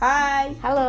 Hai. 0.00 0.56
Halo. 0.64 0.88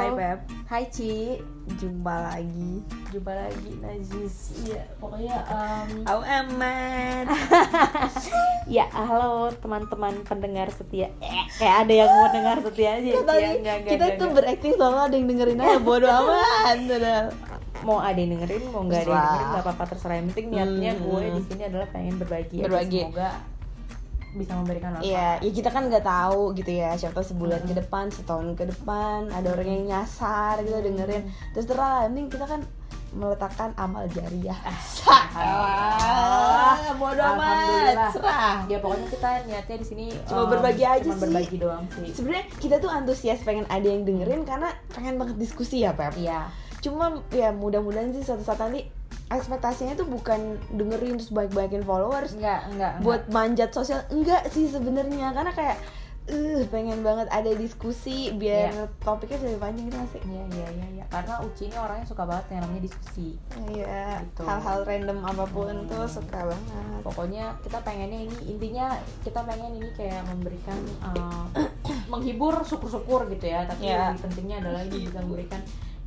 Hai 0.00 0.08
Pep. 0.16 0.38
Hai 0.64 0.84
Ci. 0.88 1.36
Jumpa 1.76 2.32
lagi. 2.32 2.80
Jumpa 3.12 3.28
lagi 3.28 3.68
Najis. 3.84 4.56
Iya, 4.64 4.80
pokoknya 4.96 5.44
um, 5.44 5.88
Aku 6.08 6.22
aman. 6.24 7.24
ya 8.64 8.88
halo 8.88 9.52
teman-teman 9.60 10.24
pendengar 10.24 10.72
setia. 10.72 11.12
Eh, 11.20 11.44
kayak 11.60 11.84
ada 11.84 11.92
yang 11.92 12.08
mau 12.08 12.32
dengar 12.32 12.56
setia 12.64 12.96
aja. 12.96 13.10
Kita, 13.12 13.28
Ci. 13.28 13.44
Ya, 13.44 13.50
enggak, 13.52 13.76
enggak, 13.76 13.92
kita 13.92 14.04
enggak, 14.08 14.20
tuh 14.24 14.28
berakting 14.32 14.72
selalu 14.72 14.96
ada 14.96 15.14
yang 15.14 15.26
dengerin 15.28 15.58
aja 15.60 15.76
bodo 15.76 16.08
amat. 16.08 16.76
Mau 17.84 18.00
ada 18.00 18.16
yang 18.16 18.40
dengerin, 18.40 18.72
mau 18.72 18.82
nggak 18.82 19.04
ada 19.04 19.12
yang 19.12 19.20
dengerin 19.20 19.48
nggak 19.52 19.64
apa-apa 19.68 19.84
terserah. 19.84 20.16
Yang 20.16 20.26
penting 20.32 20.46
niatnya 20.48 20.92
Hmm. 20.96 21.04
gue 21.06 21.24
di 21.28 21.42
sini 21.44 21.62
adalah 21.68 21.88
pengen 21.92 22.14
berbagi. 22.16 22.58
Berbagi. 22.64 23.00
Semoga 23.04 23.30
bisa 24.36 24.52
memberikan 24.54 24.94
manfaat. 24.94 25.08
Iya, 25.08 25.28
ya 25.40 25.50
kita 25.50 25.68
kan 25.72 25.88
nggak 25.88 26.04
tahu 26.04 26.52
gitu 26.54 26.70
ya. 26.70 26.92
Siapa 26.94 27.24
sebulan 27.24 27.64
ke 27.64 27.74
depan, 27.74 28.12
setahun 28.12 28.52
ke 28.54 28.68
depan 28.68 29.32
ada 29.32 29.48
orang 29.50 29.68
yang 29.68 29.84
nyasar 29.96 30.60
gitu 30.62 30.76
dengerin. 30.78 31.26
Terus 31.56 31.66
terang, 31.66 32.12
penting 32.12 32.28
kita 32.28 32.46
kan 32.46 32.60
meletakkan 33.16 33.72
amal 33.80 34.04
jariah. 34.12 34.56
Ah, 35.36 36.92
bodo 37.00 37.22
amat. 37.22 38.12
Serah. 38.12 38.56
Ya 38.68 38.76
pokoknya 38.80 39.08
kita 39.08 39.30
niatnya 39.48 39.76
di 39.80 39.86
sini 39.86 40.04
Cuma 40.28 40.44
um, 40.44 40.52
berbagi 40.52 40.84
aja 40.84 41.04
cuma 41.04 41.16
sih. 41.16 41.22
berbagi 41.24 41.56
doang 41.56 41.84
sih. 41.96 42.08
Sebenarnya 42.12 42.44
kita 42.60 42.76
tuh 42.80 42.90
antusias 42.92 43.40
pengen 43.40 43.64
ada 43.72 43.84
yang 43.88 44.04
dengerin 44.04 44.44
karena 44.44 44.68
pengen 44.92 45.16
banget 45.16 45.36
diskusi 45.40 45.84
ya 45.84 45.96
Pep. 45.96 46.12
Iya. 46.16 46.48
Cuma 46.84 47.24
ya 47.32 47.50
mudah-mudahan 47.56 48.12
sih 48.12 48.22
suatu 48.24 48.44
saat 48.44 48.60
nanti 48.60 48.84
ekspektasinya 49.28 49.94
tuh 49.94 50.06
bukan 50.06 50.40
dengerin 50.70 51.16
terus 51.16 51.30
baik-baikin 51.30 51.82
followers 51.82 52.32
Enggak, 52.32 52.66
enggak, 52.68 52.92
enggak. 52.92 53.02
buat 53.02 53.22
manjat 53.28 53.70
sosial 53.70 54.02
enggak 54.08 54.46
sih 54.48 54.66
sebenarnya 54.66 55.30
karena 55.30 55.50
kayak 55.50 55.78
eh 56.26 56.66
pengen 56.66 57.00
banget 57.00 57.30
ada 57.30 57.54
diskusi 57.54 58.34
biar 58.34 58.74
Iya. 58.74 58.90
topiknya 58.98 59.38
lebih 59.40 59.62
panjang 59.62 59.84
gitu 59.86 59.98
sih 60.10 60.22
Iya 60.26 60.44
iya 60.50 60.66
iya 60.72 60.86
iya. 60.92 61.04
Karena 61.06 61.38
Uci 61.38 61.70
ini 61.70 61.76
orangnya 61.76 62.02
suka 62.02 62.26
banget 62.26 62.46
yang 62.50 62.60
namanya 62.60 62.82
diskusi. 62.82 63.28
iya 63.70 64.18
Gitu. 64.20 64.42
hal-hal 64.42 64.82
random 64.82 65.22
apa 65.22 65.46
pun 65.46 65.70
Hmm. 65.72 65.86
tuh 65.86 66.02
suka 66.04 66.38
banget 66.44 66.98
Pokoknya 67.00 67.54
kita 67.62 67.78
pengennya 67.78 68.26
ini 68.26 68.36
intinya 68.44 68.90
kita 69.22 69.38
pengen 69.40 69.78
ini 69.78 69.86
kayak 69.94 70.26
memberikan 70.26 70.78
uh, 70.98 71.46
menghibur 72.10 72.58
syukur-syukur 72.60 73.30
gitu 73.30 73.46
ya. 73.46 73.62
Tapi 73.64 73.86
Iya. 73.86 74.10
lebih 74.10 74.26
pentingnya 74.26 74.56
adalah 74.60 74.82
ini 74.82 75.06
bisa 75.06 75.18
memberikan 75.20 75.62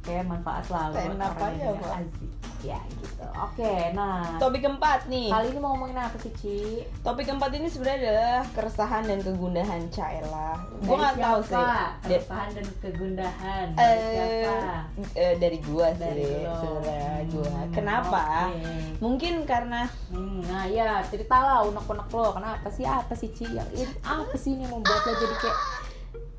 kayak 0.10 0.26
manfaat 0.26 0.66
lah 0.68 0.84
buat 0.88 0.98
Stand 1.00 1.22
up 1.22 1.34
orang 1.36 1.54
aja, 1.54 1.70
asik. 1.96 2.32
Ya 2.60 2.76
gitu. 2.92 3.24
Oke, 3.40 3.72
nah 3.94 4.36
topik 4.36 4.60
keempat 4.60 5.08
nih 5.08 5.32
kali 5.32 5.48
ini 5.48 5.60
mau 5.60 5.72
ngomongin 5.72 5.96
apa 5.98 6.18
sih 6.18 6.28
Ci? 6.34 6.84
topik 7.00 7.24
keempat 7.24 7.56
ini 7.56 7.68
sebenarnya 7.68 8.00
adalah 8.04 8.42
keresahan 8.52 9.04
dan 9.06 9.20
kegundahan 9.22 9.82
Caela 9.88 10.60
gue 10.78 10.92
nggak 10.92 11.16
tahu 11.18 11.40
siapa? 11.42 11.48
sih 11.48 11.64
Keresahan 12.10 12.50
dan 12.52 12.68
kegundahan. 12.82 13.66
Dari 13.72 13.96
eh 13.96 14.44
siapa? 14.44 14.76
eh, 15.16 15.34
dari 15.38 15.58
gua 15.62 15.88
Dari 15.94 16.20
sih 16.20 16.36
sebenarnya 16.52 17.16
gua 17.30 17.48
Hmm, 17.50 17.72
kenapa 17.72 18.24
oke. 18.50 18.76
mungkin 19.00 19.34
karena 19.46 19.82
Hmm, 20.10 20.44
nah 20.44 20.68
ya 20.68 21.00
ceritalah 21.06 21.64
unek-unek 21.64 22.10
lo 22.10 22.28
kenapa 22.34 22.68
sih 22.68 22.84
apa 22.84 23.14
sih 23.14 23.32
Ci 23.32 23.48
ini 23.48 23.88
apa 24.04 24.36
sih 24.36 24.52
ini 24.54 24.66
membuat 24.66 25.00
lo 25.00 25.14
jadi 25.16 25.36
kayak 25.38 25.58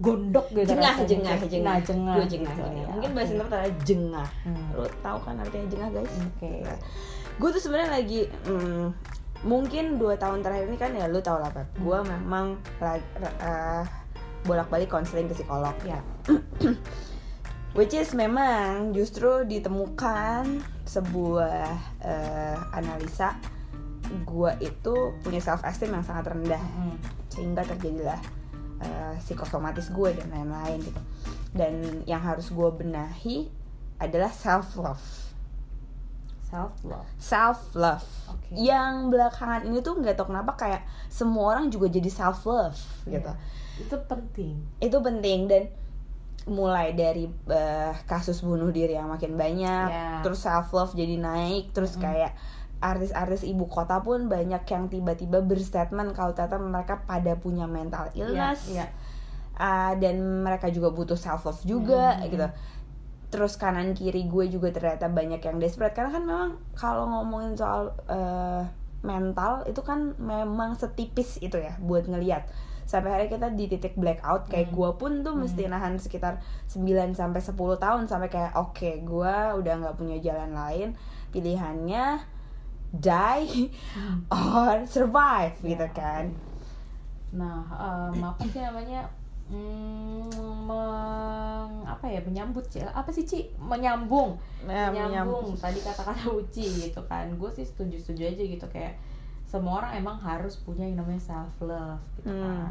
gondok 0.00 0.48
gitu 0.56 0.64
jengah 0.72 0.96
rasanya, 0.96 1.08
jengah 1.12 1.36
nah, 1.36 1.80
jengah. 1.84 2.14
gue 2.16 2.26
jengah, 2.32 2.54
gitu, 2.56 2.64
jengah. 2.64 2.80
ya, 2.80 2.86
mungkin 2.88 3.10
bahasa 3.12 3.30
Indonesia 3.36 3.52
adalah 3.52 3.74
jengah. 3.84 4.28
Hmm. 4.48 4.68
lo 4.72 4.86
tahu 5.04 5.18
kan 5.28 5.34
artinya 5.36 5.66
jengah 5.68 5.88
guys? 5.92 6.14
Oke. 6.24 6.52
gue 7.40 7.48
tuh 7.52 7.60
sebenarnya 7.60 7.90
lagi 8.00 8.20
hmm, 8.48 8.84
mungkin 9.44 9.84
dua 10.00 10.14
tahun 10.16 10.40
terakhir 10.40 10.68
ini 10.72 10.78
kan 10.80 10.90
ya 10.96 11.04
lu 11.08 11.20
tau 11.20 11.36
lah 11.36 11.52
Pep 11.52 11.68
gue 11.76 11.98
Hmm. 12.00 12.08
memang 12.16 12.46
lagi 12.80 13.04
bolak 14.40 14.72
balik 14.72 14.88
konseling 14.88 15.28
ke 15.28 15.36
psikolog. 15.36 15.76
Ya 15.84 16.00
which 17.76 17.92
is 17.92 18.16
memang 18.16 18.96
justru 18.96 19.44
ditemukan 19.44 20.64
sebuah 20.88 21.76
eh, 22.00 22.56
analisa 22.72 23.36
gue 24.24 24.52
itu 24.58 25.12
punya 25.22 25.38
self 25.38 25.60
esteem 25.62 25.92
yang 25.92 26.02
sangat 26.02 26.32
rendah. 26.32 26.58
Hmm. 26.58 26.96
sehingga 27.30 27.62
terjadilah 27.62 28.18
uh, 28.80 29.14
psikosomatis 29.20 29.88
gue 29.88 30.10
dan 30.12 30.28
lain-lain 30.28 30.80
gitu. 30.80 31.00
Dan 31.52 32.02
yang 32.04 32.20
harus 32.20 32.48
gue 32.48 32.68
benahi 32.72 33.48
adalah 34.00 34.32
self 34.32 34.74
love 34.76 35.02
self 36.50 36.74
love 36.82 37.06
self 37.14 37.60
love 37.78 38.06
Oke. 38.26 38.58
yang 38.58 39.06
belakangan 39.06 39.62
ini 39.70 39.78
tuh 39.86 39.94
nggak 40.02 40.18
tau 40.18 40.26
kenapa 40.26 40.58
kayak 40.58 40.82
semua 41.06 41.54
orang 41.54 41.70
juga 41.70 41.86
jadi 41.86 42.10
self 42.10 42.42
love 42.42 42.74
gitu. 43.06 43.30
Itu 43.78 43.96
penting. 44.04 44.58
Itu 44.82 44.98
penting 44.98 45.46
dan 45.46 45.62
mulai 46.48 46.96
dari 46.96 47.28
uh, 47.28 47.92
kasus 48.08 48.40
bunuh 48.42 48.72
diri 48.72 48.96
yang 48.96 49.12
makin 49.12 49.36
banyak 49.36 49.86
Ya. 49.92 50.24
terus 50.24 50.40
self 50.42 50.72
love 50.72 50.96
jadi 50.96 51.20
naik 51.20 51.70
terus 51.70 51.94
Mm-mm. 51.94 52.02
kayak 52.08 52.32
artis-artis 52.80 53.44
ibu 53.44 53.68
kota 53.68 54.00
pun 54.00 54.26
banyak 54.26 54.64
yang 54.64 54.88
tiba-tiba 54.88 55.40
berstatement 55.40 56.12
kalau 56.12 56.32
ternyata 56.32 56.56
mereka 56.56 56.94
pada 57.04 57.36
punya 57.36 57.68
mental 57.68 58.08
illness 58.12 58.66
Iya, 58.66 58.84
iya. 58.84 58.86
Uh, 59.60 59.92
dan 60.00 60.16
mereka 60.40 60.72
juga 60.72 60.88
butuh 60.88 61.16
self 61.16 61.44
love 61.44 61.60
juga 61.62 62.16
Hmm. 62.16 62.26
gitu 62.26 62.48
terus 63.30 63.54
kanan 63.54 63.94
kiri 63.94 64.26
gue 64.26 64.50
juga 64.50 64.72
ternyata 64.72 65.06
banyak 65.06 65.38
yang 65.38 65.60
desperate 65.60 65.94
karena 65.94 66.10
kan 66.10 66.24
memang 66.24 66.50
kalau 66.74 67.06
ngomongin 67.06 67.54
soal 67.54 67.94
uh, 68.08 68.64
mental 69.00 69.62
itu 69.64 69.78
kan 69.80 70.18
memang 70.18 70.74
setipis 70.74 71.38
itu 71.38 71.54
ya 71.54 71.78
buat 71.78 72.04
ngelihat 72.04 72.48
sampai 72.84 73.10
hari 73.14 73.26
kita 73.30 73.54
di 73.54 73.70
titik 73.70 73.94
blackout 73.94 74.48
kayak 74.48 74.72
Hmm. 74.72 74.76
gue 74.80 74.90
pun 74.96 75.12
tuh 75.20 75.36
mesti 75.36 75.68
nahan 75.68 75.94
sekitar 75.94 76.42
9 76.66 77.14
sampai 77.14 77.38
10 77.38 77.54
tahun 77.78 78.02
sampai 78.08 78.26
kayak 78.26 78.52
oke 78.58 78.90
gue 79.04 79.34
udah 79.60 79.74
nggak 79.78 79.94
punya 79.94 80.18
jalan 80.18 80.50
lain 80.50 80.88
pilihannya 81.30 82.18
die 82.90 83.70
or 84.28 84.82
survive 84.84 85.54
gitu 85.62 85.86
Ya, 85.86 85.94
kan. 85.94 86.34
Nah 87.30 87.62
em, 88.10 88.18
apa 88.20 88.42
sih 88.44 88.58
namanya? 88.58 89.06
Hmm, 89.50 90.30
meng, 90.62 91.72
apa 91.82 92.06
ya? 92.06 92.22
Menyambut 92.22 92.62
sih. 92.66 92.82
Apa 92.82 93.10
sih 93.10 93.26
Ci? 93.26 93.50
Menyambung. 93.58 94.38
Nah, 94.62 94.94
menyambung. 94.94 95.58
tadi 95.58 95.82
kata-kata 95.82 96.30
Uci 96.30 96.86
gitu 96.86 97.02
kan. 97.06 97.26
Gue 97.34 97.50
sih 97.50 97.66
setuju 97.66 97.98
setuju 97.98 98.30
aja 98.30 98.42
gitu. 98.46 98.66
Kayak 98.70 98.94
semua 99.42 99.82
orang 99.82 99.98
emang 99.98 100.22
harus 100.22 100.54
punya 100.54 100.86
yang 100.86 101.02
namanya 101.02 101.18
self 101.18 101.50
love 101.60 101.98
gitu 102.22 102.30
Hmm. 102.30 102.42
kan. 102.46 102.70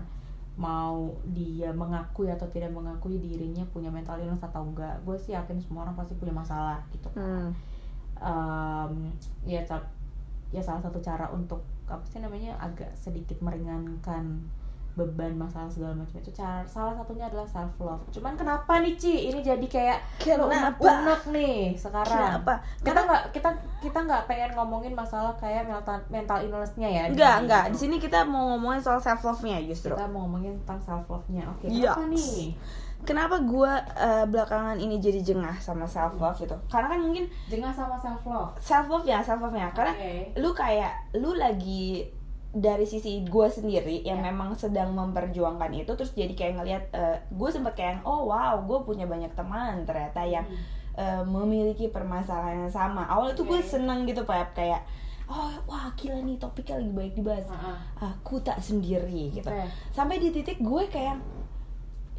Mau 0.55 1.19
dia 1.35 1.71
mengakui 1.71 2.31
atau 2.31 2.47
tidak 2.47 2.71
mengakui 2.71 3.19
dirinya 3.19 3.67
punya 3.67 3.91
mental 3.91 4.15
illness 4.15 4.39
atau 4.39 4.63
enggak 4.63 5.03
gue 5.03 5.15
sih 5.15 5.35
yakin 5.35 5.59
semua 5.59 5.83
orang 5.83 5.95
pasti 5.95 6.15
punya 6.15 6.31
masalah 6.31 6.79
gitu 6.91 7.11
kan. 7.11 7.19
Hmm. 7.19 7.51
Em, 8.19 8.91
ya 9.43 9.63
cap- 9.63 9.98
ya 10.49 10.59
salah 10.59 10.79
satu 10.79 10.97
cara 10.99 11.29
untuk 11.29 11.61
apa 11.85 12.01
sih 12.03 12.17
namanya 12.17 12.57
agak 12.57 12.89
sedikit 12.93 13.37
meringankan 13.39 14.41
beban 14.91 15.31
masalah 15.33 15.69
segala 15.69 15.95
macam 15.95 16.17
itu 16.17 16.27
cara 16.29 16.59
salah 16.65 16.91
satunya 16.91 17.23
adalah 17.23 17.45
self 17.45 17.71
love 17.79 18.03
cuman 18.09 18.35
kenapa 18.35 18.83
nih 18.83 18.93
Ci 18.93 19.31
ini 19.31 19.39
jadi 19.39 19.63
kayak 19.63 19.99
Kenapa? 20.19 20.49
unek-unek 20.75 21.21
nih 21.31 21.57
sekarang 21.73 22.19
Kenapa? 22.35 22.53
kita 22.83 22.99
nggak 22.99 23.23
kita 23.31 23.49
kita 23.79 23.99
nggak 24.01 24.23
pengen 24.25 24.51
ngomongin 24.53 24.91
masalah 24.91 25.31
kayak 25.33 25.63
mental 25.63 25.95
mental 26.09 26.41
illnessnya 26.41 26.89
ya 26.89 27.03
Enggak, 27.07 27.35
enggak. 27.39 27.63
Di 27.71 27.77
sini 27.79 27.95
kita 27.95 28.27
mau 28.27 28.51
ngomongin 28.51 28.81
soal 28.81 28.99
self 28.99 29.23
love-nya 29.23 29.61
justru. 29.63 29.93
kita 29.93 30.03
mau 30.05 30.27
ngomongin 30.27 30.57
tentang 30.59 30.81
self 30.83 31.05
love 31.07 31.27
nya 31.29 31.47
oke 31.47 31.63
Yes. 31.63 31.95
kenapa 31.95 32.03
nih 32.09 32.43
Kenapa 33.01 33.39
gue 33.39 33.71
belakangan 34.27 34.75
ini 34.75 34.97
jadi 34.97 35.19
jengah 35.19 35.55
sama 35.57 35.83
self 35.83 36.15
love 36.15 36.37
gitu? 36.37 36.53
Karena 36.67 36.87
kan 36.87 36.99
mungkin 36.99 37.25
jengah 37.45 37.71
sama 37.71 37.95
self 37.95 38.21
love 38.23 38.51
self 38.57 38.85
love 38.87 39.03
ya, 39.03 39.19
self 39.19 39.39
love-nya. 39.39 39.71
Karena 39.71 39.91
Oke. 39.91 40.35
lu 40.35 40.51
kayak 40.51 40.91
lu 41.13 41.33
lagi 41.33 42.05
dari 42.49 42.81
sisi 42.81 43.21
gue 43.23 43.47
sendiri 43.47 44.01
yang 44.01 44.19
Ya. 44.19 44.25
memang 44.25 44.51
sedang 44.53 44.89
memperjuangkan 44.91 45.69
itu 45.71 45.93
terus 45.93 46.11
jadi 46.11 46.33
kayak 46.33 46.53
ngelihat 46.55 46.83
gue 47.29 47.45
sempet 47.47 47.73
kayak 47.73 48.01
oh 48.03 48.25
wow 48.25 48.57
gue 48.59 48.79
punya 48.83 49.05
banyak 49.05 49.29
teman 49.31 49.85
ternyata 49.85 50.25
yang 50.25 50.41
Hmm. 50.41 50.57
eh, 50.97 51.23
memiliki 51.23 51.87
permasalahan 51.87 52.65
yang 52.65 52.73
sama 52.73 53.05
awalnya 53.05 53.31
tuh 53.33 53.45
gue 53.45 53.53
Oke. 53.55 53.69
seneng 53.69 54.03
gitu 54.03 54.25
Pep 54.25 54.49
kayak 54.51 54.81
oh 55.25 55.53
wah 55.63 55.93
gila 55.93 56.19
nih 56.19 56.35
topiknya 56.35 56.75
lagi 56.75 56.89
baik 56.91 57.13
dibahas 57.15 57.45
Ah, 57.47 57.77
ah. 58.01 58.09
aku 58.09 58.41
tak 58.41 58.57
sendiri 58.59 59.29
gitu 59.31 59.45
Oke. 59.45 59.69
sampai 59.87 60.17
di 60.17 60.33
titik 60.33 60.57
gue 60.57 60.83
kayak 60.87 61.21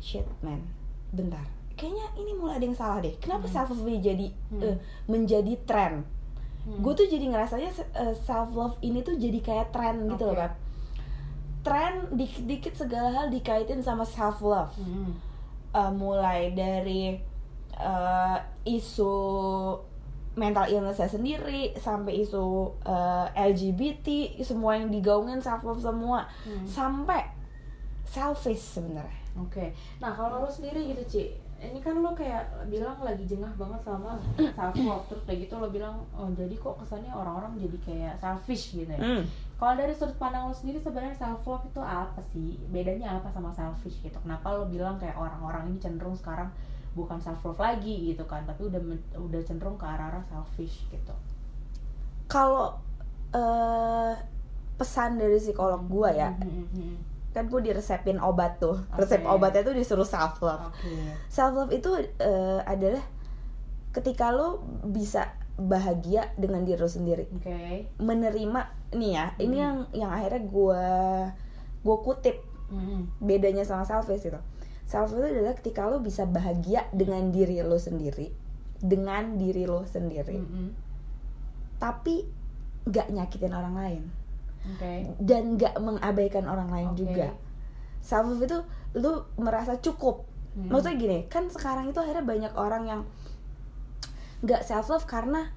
shit 0.01 0.25
man 0.41 0.65
bentar 1.13 1.45
kayaknya 1.77 2.07
ini 2.17 2.33
mulai 2.35 2.57
ada 2.57 2.67
yang 2.67 2.75
salah 2.75 2.99
deh 2.99 3.15
kenapa 3.17 3.45
Hmm. 3.45 3.55
self 3.55 3.69
love 3.71 4.01
jadi 4.01 4.27
Hmm. 4.51 4.63
eh, 4.63 4.77
menjadi 5.07 5.55
tren 5.65 6.05
Hmm. 6.61 6.77
gue 6.81 6.93
tuh 6.93 7.07
jadi 7.07 7.25
ngerasanya 7.27 7.71
self 8.15 8.53
love 8.53 8.77
ini 8.81 9.01
tuh 9.01 9.17
jadi 9.17 9.41
kayak 9.41 9.71
tren 9.71 10.05
gitu 10.07 10.29
loh. 10.29 10.37
Pep 10.37 10.53
tren 11.61 11.93
dikit-dikit 12.11 12.73
segala 12.75 13.09
hal 13.11 13.27
dikaitin 13.29 13.81
sama 13.81 14.05
self 14.05 14.41
love 14.41 14.73
Hmm. 14.77 15.13
uh, 15.73 15.89
mulai 15.89 16.53
dari 16.53 17.21
uh, 17.77 18.37
isu 18.63 19.13
mental 20.33 20.69
illness 20.69 21.01
sendiri 21.03 21.73
sampai 21.77 22.21
isu 22.21 22.45
uh, 22.81 23.27
LGBT 23.31 24.09
semua 24.41 24.77
yang 24.77 24.89
digaungin 24.89 25.41
self 25.41 25.61
love 25.63 25.81
semua 25.81 26.29
Hmm. 26.45 26.65
sampai 26.65 27.25
selfish 28.05 28.61
sebenarnya 28.77 29.20
Oke, 29.39 29.71
nah 30.03 30.11
kalau 30.11 30.43
lo 30.43 30.51
sendiri 30.51 30.91
gitu 30.91 31.03
Ci, 31.07 31.23
ini 31.61 31.79
kan 31.79 32.01
lo 32.01 32.17
kayak 32.17 32.67
bilang 32.67 32.99
lagi 33.05 33.23
jengah 33.29 33.53
banget 33.55 33.85
sama 33.85 34.19
self 34.59 34.77
love 34.81 35.05
terus 35.07 35.23
kayak 35.29 35.47
gitu 35.47 35.55
lo 35.61 35.69
bilang 35.71 36.03
oh 36.17 36.27
jadi 36.33 36.57
kok 36.57 36.81
kesannya 36.83 37.13
orang-orang 37.13 37.55
jadi 37.61 37.79
kayak 37.85 38.15
selfish 38.19 38.75
gitu 38.75 38.91
ya. 38.91 38.99
Hmm. 38.99 39.23
Kalau 39.61 39.75
dari 39.77 39.93
sudut 39.93 40.17
pandang 40.17 40.49
lo 40.49 40.55
sendiri 40.57 40.81
sebenarnya 40.81 41.15
self 41.15 41.45
love 41.45 41.63
itu 41.69 41.81
apa 41.85 42.21
sih? 42.33 42.57
Bedanya 42.73 43.21
apa 43.21 43.29
sama 43.31 43.53
selfish 43.53 44.01
gitu? 44.01 44.19
Kenapa 44.19 44.57
lo 44.57 44.67
bilang 44.67 44.97
kayak 44.97 45.15
orang-orang 45.15 45.71
ini 45.71 45.79
cenderung 45.79 46.17
sekarang 46.17 46.49
bukan 46.97 47.23
self 47.23 47.45
love 47.47 47.61
lagi 47.61 48.11
gitu 48.11 48.27
kan, 48.27 48.43
tapi 48.49 48.67
udah 48.67 48.81
udah 49.15 49.41
cenderung 49.47 49.79
ke 49.79 49.87
arah-arah 49.87 50.27
selfish 50.27 50.91
gitu. 50.91 51.15
Kalau 52.27 52.81
eh, 53.31 54.15
pesan 54.81 55.21
dari 55.21 55.37
psikolog 55.37 55.85
gua 55.87 56.09
ya, 56.11 56.33
Hmm, 56.35 56.67
hmm, 56.67 56.67
hmm. 56.73 56.97
Kan 57.31 57.47
gue 57.47 57.61
diresepin 57.63 58.19
obat 58.19 58.59
tuh. 58.59 58.83
Oke. 58.91 59.07
Resep 59.07 59.23
obatnya 59.23 59.63
tuh 59.63 59.75
disuruh 59.75 60.07
self 60.07 60.43
love. 60.43 60.71
Oke. 60.71 60.95
Self 61.31 61.55
love 61.55 61.73
itu 61.73 61.91
eh, 62.19 62.61
adalah 62.67 63.03
ketika 63.95 64.35
lo 64.35 64.63
bisa 64.87 65.35
bahagia 65.61 66.31
dengan 66.39 66.67
diri 66.67 66.81
lo 66.81 66.91
sendiri. 66.91 67.31
Oke. 67.31 67.87
Menerima 68.03 68.61
nih 68.95 69.11
ya, 69.15 69.27
ini 69.39 69.57
Hmm. 69.59 69.65
yang 69.65 69.77
yang 69.95 70.11
akhirnya 70.11 70.43
gua 70.47 70.85
gue 71.81 71.97
kutip 72.05 72.37
Hmm, 72.71 73.11
bedanya 73.19 73.67
sama 73.67 73.83
selfish 73.83 74.31
gitu. 74.31 74.39
Self 74.87 75.11
love 75.11 75.27
itu 75.27 75.43
adalah 75.43 75.55
ketika 75.59 75.91
lo 75.91 75.99
bisa 75.99 76.23
bahagia 76.23 76.87
dengan 76.95 77.35
diri 77.35 77.59
lo 77.67 77.83
sendiri, 77.83 78.31
dengan 78.79 79.35
diri 79.35 79.67
lo 79.67 79.83
sendiri, 79.83 80.39
hmm, 80.39 80.51
hmm. 80.55 80.71
tapi 81.83 82.31
nggak 82.87 83.11
nyakitin 83.11 83.53
orang 83.53 83.75
lain 83.75 84.03
Oke. 84.61 85.09
dan 85.19 85.57
nggak 85.57 85.75
mengabaikan 85.81 86.45
orang 86.45 86.69
lain 86.69 86.91
Oke. 86.93 86.99
juga. 87.05 87.29
Self 88.01 88.29
love 88.29 88.45
itu 88.45 88.59
lo 89.01 89.29
merasa 89.41 89.77
cukup. 89.81 90.25
Hmm. 90.57 90.69
Maksudnya 90.69 90.97
gini, 90.99 91.19
kan 91.31 91.47
sekarang 91.49 91.89
itu 91.93 91.99
akhirnya 92.01 92.25
banyak 92.27 92.53
orang 92.59 92.83
yang 92.89 93.01
nggak 94.45 94.65
self 94.65 94.89
love 94.89 95.05
karena 95.05 95.49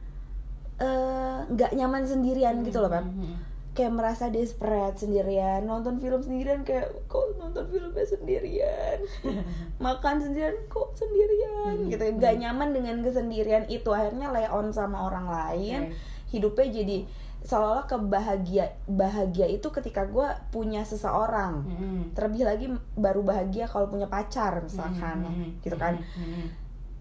eh, 0.80 1.40
nggak 1.48 1.72
nyaman 1.76 2.04
sendirian 2.04 2.64
gitu 2.64 2.84
loh. 2.84 2.92
Hmm, 2.92 3.10
hmm, 3.10 3.24
hmm. 3.28 3.38
kayak 3.74 3.90
merasa 3.90 4.30
desperate 4.30 5.02
sendirian 5.02 5.66
nonton 5.66 5.98
film 5.98 6.22
sendirian 6.22 6.62
kayak 6.62 6.94
kok 7.10 7.26
nonton 7.42 7.66
filmnya 7.74 8.06
sendirian 8.06 9.02
makan 9.82 10.22
sendirian 10.22 10.54
kok 10.70 10.94
sendirian 10.94 11.44
Hmm, 11.64 11.88
gitu 11.88 12.04
nggak 12.20 12.44
nyaman 12.44 12.76
dengan 12.76 13.00
kesendirian 13.00 13.64
itu 13.72 13.88
akhirnya 13.96 14.30
lay 14.36 14.46
on 14.52 14.76
sama 14.76 15.08
orang 15.08 15.32
lain 15.32 15.90
Oke. 15.90 15.96
hidupnya 16.36 16.68
jadi 16.70 16.98
seolah-olah 17.44 17.86
kebahagia 17.86 18.72
bahagia 18.88 19.46
itu 19.46 19.68
ketika 19.68 20.08
gue 20.08 20.24
punya 20.50 20.82
seseorang 20.82 21.64
Hmm, 21.64 21.76
hmm. 21.76 22.04
terlebih 22.16 22.44
lagi 22.44 22.66
baru 22.96 23.20
bahagia 23.22 23.68
kalau 23.68 23.88
punya 23.88 24.08
pacar 24.08 24.64
misalkan 24.64 25.28
Hmm, 25.28 25.36
hmm, 25.36 25.50
gitu 25.60 25.76
kan 25.76 26.00
hmm, 26.00 26.24
hmm. 26.24 26.48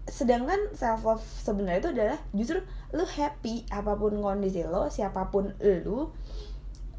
sedangkan 0.03 0.59
self 0.75 1.01
love 1.01 1.23
sebenarnya 1.23 1.79
itu 1.79 1.91
adalah 1.95 2.19
justru 2.31 2.59
lu 2.91 3.07
happy 3.07 3.63
apa 3.71 3.95
pun 3.95 4.19
kondisi 4.19 4.61
lo 4.61 4.91
siapa 4.91 5.31
pun 5.31 5.55
lu 5.63 6.11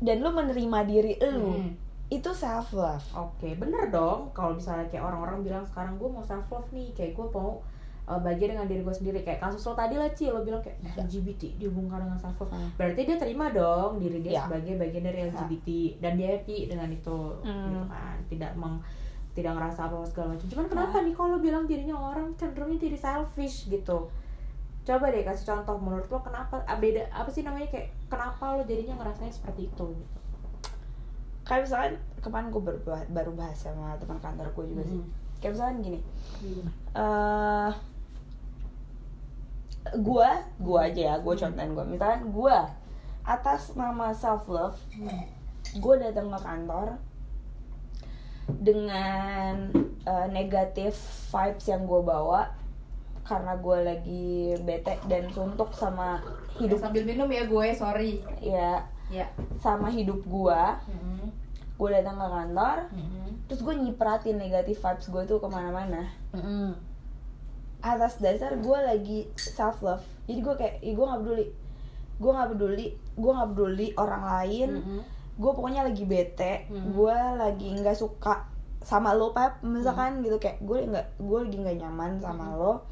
dan 0.00 0.24
lu 0.24 0.32
menerima 0.32 0.78
diri 0.84 1.14
lu 1.20 1.52
Hmm. 1.60 1.72
itu 2.08 2.30
self 2.32 2.72
love 2.72 3.04
Oke, 3.12 3.56
bener 3.56 3.88
dong. 3.88 4.32
Kalau 4.32 4.54
misalnya 4.54 4.88
kayak 4.88 5.04
orang-orang 5.04 5.40
bilang 5.40 5.64
sekarang 5.64 5.96
gue 5.96 6.06
mau 6.06 6.20
self 6.20 6.48
love 6.48 6.68
nih, 6.70 6.92
kayak 6.92 7.12
gue 7.12 7.26
mau 7.28 7.60
uh, 8.04 8.18
bahagia 8.18 8.50
dengan 8.50 8.64
diri 8.64 8.80
gue 8.80 8.92
sendiri. 8.92 9.18
Kayak 9.20 9.40
kasus 9.40 9.62
lo 9.62 9.72
tadi 9.72 9.94
lah 9.94 10.10
Ci, 10.10 10.28
lo 10.28 10.40
bilang 10.40 10.60
kayak 10.60 10.76
LGBT 10.98 11.56
dihubungkan 11.56 12.00
dengan 12.00 12.16
self 12.16 12.36
love. 12.38 12.50
Hmm. 12.50 12.70
Berarti 12.74 13.00
dia 13.02 13.16
terima 13.16 13.48
dong 13.48 13.98
diri 13.98 14.18
dia 14.20 14.32
Ya. 14.32 14.42
sebagai 14.44 14.76
bagian 14.76 15.02
dari 15.02 15.18
LGBT 15.26 15.68
dan 15.98 16.12
dia 16.14 16.28
happy 16.32 16.56
dengan 16.66 16.88
itu, 16.88 17.18
Hmm. 17.40 17.64
gitu 17.66 17.80
kan. 17.86 18.16
Tidak 18.26 18.52
meng 18.54 18.76
tidak 19.32 19.52
ngerasa 19.52 19.80
apa 19.84 19.96
segala 20.04 20.26
macam. 20.30 20.46
Cuman 20.46 20.66
kenapa 20.68 20.96
nih 21.00 21.10
kalau 21.12 21.28
lo 21.28 21.38
bilang 21.38 21.64
dirinya 21.64 21.96
orang 21.96 22.30
cenderungnya 22.34 22.78
jadi 22.80 22.94
selfish 22.96 23.66
gitu? 23.66 24.06
Coba 24.84 25.08
deh 25.08 25.20
kasih 25.20 25.48
contoh 25.48 25.74
menurut 25.74 26.06
lo 26.06 26.20
kenapa 26.20 26.60
ah, 26.62 26.76
beda 26.76 27.08
apa 27.08 27.26
sih 27.26 27.40
namanya 27.40 27.66
kayak 27.66 27.88
kenapa 28.06 28.54
lo 28.54 28.62
jadinya 28.62 28.94
ngerasanya 28.96 29.32
seperti 29.32 29.66
itu 29.66 29.86
gitu. 29.90 30.18
kayak 31.42 31.60
misalkan 31.62 31.92
kemarin 32.20 32.48
gue 32.48 32.62
baru, 32.62 32.78
baru 33.06 33.32
bahas 33.34 33.58
sama 33.58 33.92
teman 33.96 34.16
kantor 34.16 34.48
gue 34.50 34.64
juga 34.66 34.82
sih 34.82 34.96
Mm. 34.96 35.08
kayak 35.36 35.52
misalkan 35.52 35.76
gini 35.82 36.00
eh 36.94 37.70
gue 39.92 40.28
gue 40.58 40.78
aja 40.80 41.00
ya 41.12 41.14
gue 41.20 41.34
contohin 41.34 41.72
gue 41.72 41.84
misalkan 41.86 42.32
gue 42.32 42.56
atas 43.24 43.72
nama 43.74 44.12
self 44.12 44.48
love 44.48 44.80
gue 45.76 45.94
datang 45.96 46.28
ke 46.28 46.40
kantor 46.40 46.86
dengan 48.48 49.72
eh, 50.04 50.26
negatif 50.28 50.96
vibes 51.32 51.64
yang 51.66 51.84
gue 51.84 52.00
bawa 52.00 52.52
karena 53.24 53.56
gue 53.56 53.78
lagi 53.80 54.28
bete 54.60 55.00
dan 55.08 55.32
suntuk 55.32 55.72
sama 55.72 56.20
hidup 56.60 56.76
sambil 56.76 57.08
minum 57.08 57.24
ya 57.28 57.48
gue 57.48 57.66
sorry 57.72 58.20
ya 58.40 58.84
ya 59.08 59.24
sama 59.56 59.88
hidup 59.88 60.20
gue 60.20 60.60
Mm-mm. 60.92 61.32
gue 61.74 61.88
datang 61.88 62.20
ke 62.20 62.28
kantor 62.28 62.76
Mm-mm. 62.92 63.28
terus 63.48 63.60
gue 63.64 63.74
nyipratin 63.80 64.36
negatif 64.36 64.76
vibes 64.76 65.08
gue 65.08 65.22
tuh 65.24 65.40
ke 65.40 65.48
mana-mana 65.48 66.04
Mm-mm. 66.36 66.76
Atas 67.84 68.16
dasar 68.16 68.56
gue 68.56 68.78
lagi 68.80 69.28
self 69.36 69.84
love 69.84 70.00
jadi 70.24 70.40
gue 70.40 70.54
kayak 70.56 70.74
ih 70.80 70.96
gue 70.96 71.04
nggak 71.04 71.20
peduli. 71.20 71.46
Gue 72.16 72.30
nggak 72.32 72.50
peduli. 72.56 72.86
Gue 73.14 73.30
nggak 73.30 73.50
peduli 73.52 73.86
orang 73.94 74.22
lain. 74.24 74.70
Mm-mm. 74.80 75.00
gue 75.34 75.50
pokoknya 75.50 75.82
lagi 75.84 76.04
bete. 76.06 76.64
Hmm. 76.70 76.94
gue 76.94 77.16
lagi 77.36 77.68
nggak 77.74 77.92
suka 77.92 78.48
sama 78.80 79.12
lo 79.12 79.36
pep. 79.36 79.60
Misalkan 79.60 80.24
gitu 80.24 80.40
kayak 80.40 80.64
gue 80.64 80.88
nggak 80.88 81.20
gue 81.20 81.38
lagi 81.44 81.56
nggak 81.60 81.76
nyaman 81.76 82.10
sama 82.18 82.56
lo. 82.56 82.88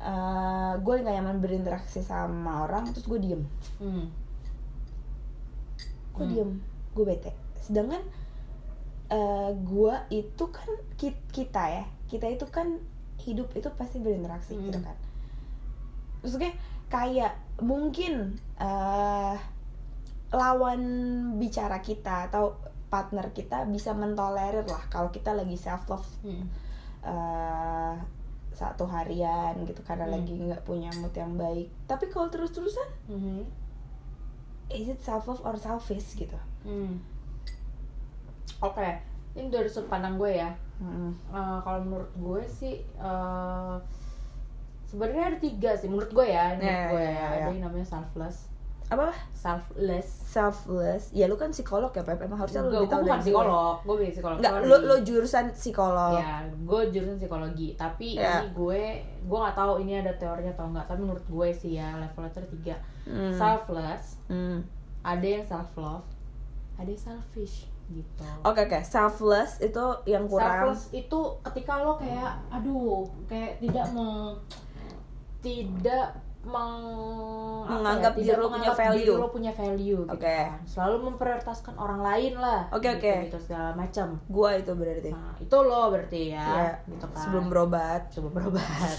Eh, 0.00 0.72
gue 0.76 0.94
nggak 1.00 1.16
nyaman 1.16 1.40
berinteraksi 1.40 2.04
sama 2.04 2.68
orang 2.68 2.92
terus 2.92 3.08
gue 3.08 3.18
diem. 3.18 3.42
Mm. 3.80 4.06
gue 6.10 6.24
Hmm. 6.26 6.32
diem. 6.34 6.50
Gue 6.92 7.04
bete. 7.08 7.32
Sedangkan 7.56 8.04
eh 9.08 9.50
gue 9.56 9.94
itu 10.12 10.44
kan 10.52 10.68
ki- 11.00 11.24
kita 11.32 11.62
ya. 11.72 11.84
Kita 12.04 12.26
itu 12.28 12.44
kan 12.50 12.82
hidup 13.20 13.52
itu 13.52 13.68
pasti 13.74 13.98
berinteraksi 13.98 14.56
Hmm. 14.56 14.64
gitu 14.66 14.78
kan 14.80 14.96
maksudnya 16.20 16.52
kayak 16.88 17.32
mungkin 17.60 18.36
eh 18.56 19.36
lawan 20.30 20.80
bicara 21.36 21.80
kita 21.80 22.30
atau 22.30 22.54
partner 22.86 23.30
kita 23.30 23.64
bisa 23.66 23.90
mentolerir 23.92 24.66
lah 24.66 24.82
kalau 24.88 25.08
kita 25.08 25.30
lagi 25.30 25.54
self 25.54 25.86
love 25.86 26.06
Mm. 26.22 26.44
eh 27.02 27.94
satu 28.50 28.84
harian 28.84 29.56
gitu 29.64 29.80
karena 29.80 30.04
Hmm. 30.04 30.14
lagi 30.18 30.34
nggak 30.36 30.62
punya 30.62 30.90
mood 30.98 31.14
yang 31.14 31.34
baik 31.34 31.70
tapi 31.86 32.10
kalau 32.10 32.28
terus 32.28 32.50
terusan 32.50 32.84
Mhm. 33.08 33.46
is 34.70 34.86
it 34.86 35.00
self 35.00 35.24
love 35.24 35.40
or 35.40 35.56
selfish 35.56 36.14
gitu 36.14 36.36
Mm. 36.62 37.00
Oke, 38.60 38.84
ini 39.32 39.48
dari 39.48 39.64
sudut 39.64 39.88
pandang 39.88 40.20
gue 40.20 40.36
ya. 40.36 40.52
Mm. 40.80 41.12
Eh, 41.12 41.58
kalau 41.60 41.80
menurut 41.82 42.10
gue 42.14 42.42
sih 42.46 42.74
eh, 42.82 43.76
sebenarnya 44.84 45.24
ada 45.26 45.38
tiga 45.38 45.70
sih 45.72 45.86
menurut 45.86 46.10
gue 46.10 46.26
ya. 46.26 46.52
Menurut 46.52 46.66
Ya, 46.66 46.88
gue 46.88 46.98
ya, 46.98 47.06
ya, 47.06 47.14
ya. 47.14 47.26
ada 47.38 47.48
yang 47.48 47.62
namanya 47.62 47.86
selfless, 47.86 48.36
apa 48.88 49.14
selfless. 49.30 50.08
selfless 50.26 51.02
ya 51.12 51.24
lu 51.24 51.36
kan 51.36 51.50
psikolog 51.50 51.90
ya 51.90 52.02
Pep 52.02 52.18
emang 52.18 52.38
harusnya 52.38 52.60
lu 52.60 52.70
lebih 52.72 52.88
tahu 52.88 53.02
bukan 53.04 53.20
psikolog, 53.20 53.74
gue 53.78 53.94
bukan 53.94 54.10
psikolog. 54.10 54.36
Nggak, 54.38 54.52
lu 54.62 54.76
lu 54.80 54.96
jurusan 55.00 55.44
psikolog 55.52 56.14
Ya, 56.16 56.34
gue 56.48 56.80
jurusan 56.90 57.16
psikologi. 57.16 57.68
Tapi 57.74 58.08
Ya. 58.14 58.40
ini 58.40 58.50
gue, 58.50 58.82
gue 59.22 59.38
nggak 59.38 59.54
tahu 59.54 59.72
ini 59.78 59.92
ada 59.96 60.12
teorinya 60.12 60.50
atau 60.50 60.66
enggak. 60.66 60.86
Tapi 60.86 61.00
menurut 61.00 61.24
gue 61.24 61.48
sih 61.52 61.76
ya 61.76 61.94
levelnya 61.94 62.30
tuh 62.30 62.40
ada 62.40 62.50
tiga. 62.50 62.74
Hmm. 63.04 63.30
Selfless, 63.32 64.04
Hmm. 64.26 64.58
ada 65.02 65.26
yang 65.28 65.44
self 65.44 65.70
love, 65.76 66.06
ada 66.74 66.88
yang 66.88 66.98
selfish 67.00 67.70
gitu. 67.90 68.22
oke 68.46 68.60
oke 68.64 68.78
selfless 68.80 69.58
itu 69.58 69.84
yang 70.06 70.24
kurang 70.24 70.70
Selfless 70.70 70.82
itu 70.94 71.20
ketika 71.44 71.82
lo 71.82 71.98
kayak 71.98 72.38
aduh 72.48 73.04
kayak 73.26 73.58
tidak 73.58 73.86
meng 73.90 74.38
tidak 75.40 76.14
meng 76.40 76.80
apa 77.68 77.76
Menganggap 77.76 78.12
ya, 78.16 78.32
diri 78.32 78.40
lo 78.40 78.48
punya 78.48 78.70
diri 78.72 78.80
value. 78.80 79.16
lo 79.20 79.28
punya 79.28 79.52
value 79.52 80.00
gitu 80.08 80.16
Oke. 80.16 80.24
kan. 80.40 80.56
Selalu 80.64 80.96
memprioritaskan 81.12 81.74
orang 81.76 82.00
lain 82.00 82.32
lah. 82.40 82.64
Oke, 82.72 82.88
gitu, 82.88 82.96
oke. 82.96 83.14
Gitu 83.28 83.38
segala 83.44 83.76
macam. 83.76 84.06
gua 84.24 84.56
itu 84.56 84.72
berarti 84.72 85.10
Nah, 85.12 85.36
itu 85.36 85.56
lo 85.60 85.82
berarti 85.92 86.22
ya, 86.32 86.40
ya 86.48 86.70
gitu 86.88 87.06
kan. 87.12 87.20
sebelum 87.20 87.44
berobat 87.52 88.08
sebelum 88.08 88.32
berobat. 88.32 88.96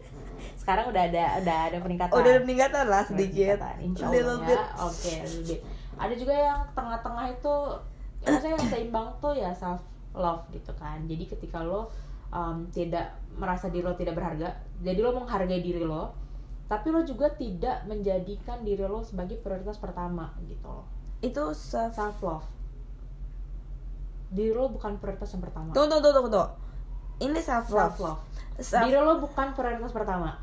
Sekarang 0.60 0.92
udah 0.92 1.02
ada 1.08 1.24
udah 1.40 1.58
ada 1.72 1.76
peningkatan. 1.80 2.12
udah 2.12 2.30
ada 2.30 2.40
peningkatan 2.44 2.84
lah 2.86 3.02
sedikit 3.08 3.56
Peningkatan, 3.56 3.76
Insya 3.88 4.04
little 4.12 4.36
Allah 4.36 4.46
bit 4.46 4.60
ya. 4.60 4.84
Oke, 4.84 5.14
bit. 5.48 5.60
Ada 5.96 6.14
juga 6.14 6.34
yang 6.36 6.60
tengah-tengah 6.72 7.26
itu, 7.32 7.54
ya 8.22 8.32
maksudnya 8.32 8.54
yang 8.56 8.68
seimbang 8.70 9.08
tuh 9.18 9.34
ya 9.34 9.50
self 9.52 9.82
love 10.14 10.46
gitu 10.54 10.70
kan. 10.78 11.02
Jadi 11.10 11.26
ketika 11.26 11.60
lo 11.60 11.90
um, 12.30 12.64
tidak 12.70 13.18
merasa 13.34 13.68
diri 13.68 13.82
lo 13.84 13.98
tidak 13.98 14.14
berharga, 14.16 14.54
jadi 14.80 14.98
lo 15.02 15.18
menghargai 15.18 15.60
diri 15.60 15.82
lo, 15.82 16.14
tapi 16.70 16.88
lo 16.88 17.04
juga 17.04 17.28
tidak 17.34 17.84
menjadikan 17.84 18.64
diri 18.64 18.86
lo 18.86 19.04
sebagai 19.04 19.36
prioritas 19.40 19.76
pertama 19.76 20.32
gitu 20.48 20.64
loh. 20.64 20.86
itu 21.20 21.54
self 21.54 21.94
Self 21.94 22.18
love. 22.22 22.46
diri 24.32 24.50
lo 24.56 24.72
bukan 24.72 24.96
prioritas 24.96 25.28
yang 25.36 25.44
pertama 25.44 25.70
tunggu 25.76 25.92
tunggu 25.92 26.08
tunggu 26.08 26.30
tunggu 26.32 26.48
ini 27.20 27.40
self 27.44 27.68
love 27.68 27.92
self 27.92 28.00
love 28.00 28.20
diri 28.88 28.96
lo 28.96 29.20
bukan 29.20 29.52
prioritas 29.52 29.92
pertama 29.92 30.40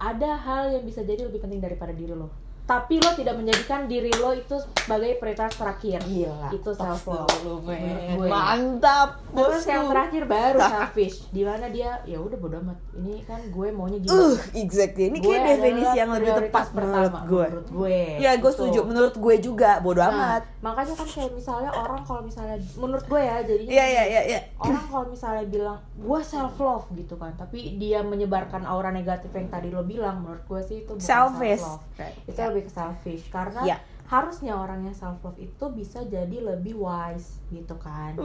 ada 0.00 0.30
hal 0.40 0.72
yang 0.72 0.84
bisa 0.88 1.04
jadi 1.04 1.28
lebih 1.28 1.44
penting 1.44 1.60
daripada 1.60 1.92
diri 1.92 2.16
lo 2.16 2.32
tapi 2.62 2.96
lo 2.96 3.10
tidak 3.12 3.34
menjadikan 3.34 3.84
diri 3.84 4.08
lo 4.12 4.30
itu 4.30 4.54
sebagai 4.78 5.16
prioritas 5.16 5.52
terakhir 5.52 5.98
Gila. 6.00 6.48
itu 6.50 6.70
self 6.70 7.02
love. 7.04 7.26
Gue. 7.62 8.28
Mantap, 8.30 9.08
terus 9.28 9.62
yang 9.64 9.86
terakhir 9.86 10.22
baru 10.24 10.58
selfish 10.60 11.26
di 11.28 11.42
mana 11.42 11.66
dia 11.66 11.98
ya 12.04 12.16
udah 12.16 12.36
bodo 12.36 12.56
amat 12.60 12.78
ini 12.94 13.22
kan 13.22 13.42
gue 13.44 13.68
maunya 13.70 13.98
gini 13.98 14.10
Uh, 14.10 14.34
exactly. 14.54 15.06
Ini 15.06 15.18
Gue 15.18 15.32
kayak 15.32 15.46
definisi 15.56 15.96
yang 15.96 16.10
lebih 16.10 16.32
tepat 16.32 16.66
menurut 16.70 17.10
pertama, 17.10 17.18
gue. 17.24 17.46
menurut 17.48 17.68
gue 17.70 17.98
Ya, 18.18 18.30
gue 18.32 18.42
Gitu. 18.42 18.56
setuju. 18.56 18.80
Menurut 18.82 19.14
gue 19.16 19.34
juga, 19.40 19.70
bodo 19.80 19.98
Nah, 19.98 20.10
amat. 20.10 20.42
makanya 20.60 20.94
kan 20.94 21.08
kayak 21.08 21.32
misalnya 21.32 21.70
orang 21.72 22.00
kalau 22.02 22.22
misalnya 22.22 22.56
menurut 22.74 23.04
gue 23.04 23.20
ya 23.20 23.36
jadi 23.40 23.62
Iya, 23.62 23.84
iya, 23.88 24.04
iya, 24.06 24.22
iya. 24.26 24.40
orang 24.58 24.84
kalau 24.84 25.06
misalnya 25.06 25.44
bilang 25.44 25.78
gue 25.96 26.20
self 26.22 26.56
love 26.56 26.86
gitu 26.92 27.14
kan 27.14 27.32
tapi 27.34 27.76
dia 27.76 28.00
menyebarkan 28.00 28.62
aura 28.62 28.88
negatif 28.88 29.28
yang 29.30 29.48
tadi 29.48 29.68
lo 29.68 29.82
bilang 29.82 30.20
menurut 30.20 30.44
gue 30.44 30.60
sih 30.62 30.76
itu 30.80 30.92
bukan 30.92 31.02
Selfish. 31.02 31.60
self 31.60 31.74
love 31.74 31.88
Right. 31.96 32.16
itu 32.24 32.40
lebih 32.50 32.66
ke 32.66 32.72
selfish 32.72 33.24
karena 33.28 33.62
Iya. 33.62 33.76
harusnya 34.04 34.52
orang 34.54 34.82
yang 34.82 34.92
self 34.92 35.18
love 35.20 35.38
itu 35.38 35.64
bisa 35.70 36.02
jadi 36.04 36.36
lebih 36.44 36.74
wise 36.74 37.38
gitu 37.48 37.74
kan 37.76 38.18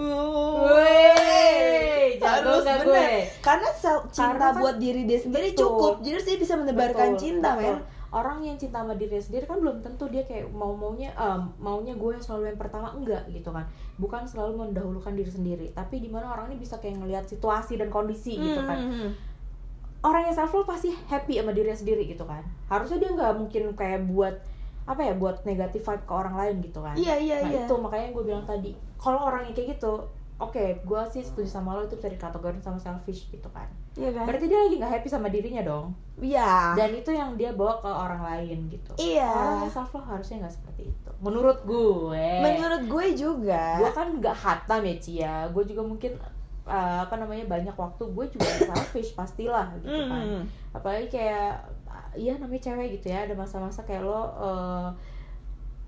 jago 2.16 2.26
harus 2.50 2.64
bener. 2.64 2.80
gue? 2.84 3.08
Karena 3.40 3.70
sel- 3.72 4.06
cinta 4.10 4.34
Karena 4.34 4.48
kan- 4.50 4.62
buat 4.62 4.76
diri 4.78 5.02
dia 5.04 5.20
sendiri 5.20 5.52
Betul. 5.52 5.62
cukup. 5.62 5.94
Jadi 6.02 6.20
sih 6.22 6.36
bisa 6.38 6.54
menebarkan 6.56 7.08
Betul, 7.12 7.22
cinta, 7.22 7.52
betul. 7.54 7.76
men. 7.76 7.80
orang 8.08 8.40
yang 8.42 8.56
cinta 8.56 8.80
sama 8.80 8.96
dirinya 8.96 9.20
sendiri 9.20 9.44
kan 9.44 9.60
belum 9.60 9.84
tentu 9.84 10.08
dia 10.08 10.24
kayak 10.24 10.48
mau 10.50 10.72
maunya 10.72 11.12
em, 11.14 11.52
maunya 11.58 11.92
gue 11.94 12.10
yang 12.10 12.24
selalu 12.24 12.48
yang 12.48 12.56
pertama 12.56 12.88
enggak 12.90 13.28
gitu 13.28 13.52
kan 13.52 13.68
bukan 13.98 14.24
selalu 14.24 14.56
mendahulukan 14.62 15.12
diri 15.12 15.28
sendiri 15.28 15.68
tapi 15.70 16.00
di 16.00 16.08
mana 16.08 16.32
orang 16.32 16.48
ini 16.48 16.56
bisa 16.58 16.80
kayak 16.80 16.96
ngelihat 16.98 17.28
situasi 17.28 17.76
dan 17.76 17.92
kondisi 17.92 18.40
gitu 18.40 18.64
kan 18.64 18.80
Hmm. 18.80 19.10
Orang 20.06 20.22
yang 20.24 20.36
self 20.36 20.54
love 20.54 20.66
pasti 20.66 20.94
happy 21.06 21.36
sama 21.36 21.50
dirinya 21.50 21.74
sendiri 21.74 22.06
gitu 22.06 22.22
kan 22.24 22.46
harusnya 22.68 22.98
dia 23.00 23.12
nggak 23.12 23.34
mungkin 23.36 23.64
kayak 23.74 24.06
buat 24.06 24.36
apa 24.86 25.02
ya 25.02 25.14
buat 25.14 25.42
negatif 25.44 25.82
vibe 25.82 26.06
ke 26.06 26.14
orang 26.14 26.36
lain 26.36 26.56
gitu 26.62 26.78
kan 26.80 26.94
Iya, 26.94 27.18
iya, 27.18 27.36
nah 27.42 27.50
iya. 27.50 27.66
itu 27.66 27.74
makanya 27.76 28.14
gue 28.14 28.24
bilang 28.24 28.46
tadi 28.46 28.72
kalau 28.96 29.18
orang 29.20 29.44
yang 29.44 29.54
kayak 29.54 29.76
gitu 29.76 30.06
oke 30.38 30.62
gue 30.80 31.02
sih 31.10 31.24
setuju 31.24 31.50
sama 31.50 31.74
lo 31.74 31.82
itu 31.84 31.96
bisa 31.96 32.06
dikategorin 32.08 32.62
sama 32.62 32.78
selfish 32.78 33.26
gitu 33.28 33.50
kan 33.50 33.66
Iya 33.96 34.12
kan? 34.12 34.28
berarti 34.28 34.46
dia 34.46 34.60
lagi 34.60 34.76
nggak 34.76 34.92
happy 34.92 35.08
sama 35.08 35.28
dirinya 35.28 35.64
dong 35.64 35.96
Iya. 36.16 36.76
dan 36.76 36.92
itu 36.92 37.10
yang 37.10 37.34
dia 37.34 37.50
bawa 37.50 37.80
ke 37.80 37.88
orang 37.88 38.22
lain 38.22 38.58
gitu 38.70 38.92
Iya. 38.96 39.26
orang 39.26 39.58
yang 39.64 39.74
self 39.74 39.90
love 39.90 40.06
harusnya 40.06 40.46
nggak 40.46 40.54
seperti 40.54 40.84
itu 40.86 41.12
menurut 41.18 41.66
gue 41.66 42.28
Menurut 42.44 42.84
gue 42.86 43.06
juga. 43.16 43.80
gue 43.80 43.90
kan 43.90 44.08
nggak 44.14 44.36
hatam 44.36 44.82
ya 44.84 44.96
Cia 45.00 45.36
gue 45.50 45.64
juga 45.66 45.82
mungkin 45.82 46.14
uh, 46.66 47.00
apa 47.02 47.16
namanya 47.16 47.46
banyak 47.46 47.74
waktu 47.74 48.04
gue 48.04 48.26
juga 48.30 48.50
selfish 48.66 49.14
pastilah 49.14 49.70
gitu 49.78 50.06
kan 50.06 50.22
Hmm. 50.22 50.44
apalagi 50.72 51.08
kayak 51.10 51.62
iya 52.14 52.36
namanya 52.36 52.62
cewek 52.64 52.96
gitu 52.96 53.10
ya 53.10 53.24
ada 53.24 53.34
masa-masa 53.34 53.82
kayak 53.82 54.02
lo 54.02 54.14
uh, 54.34 54.90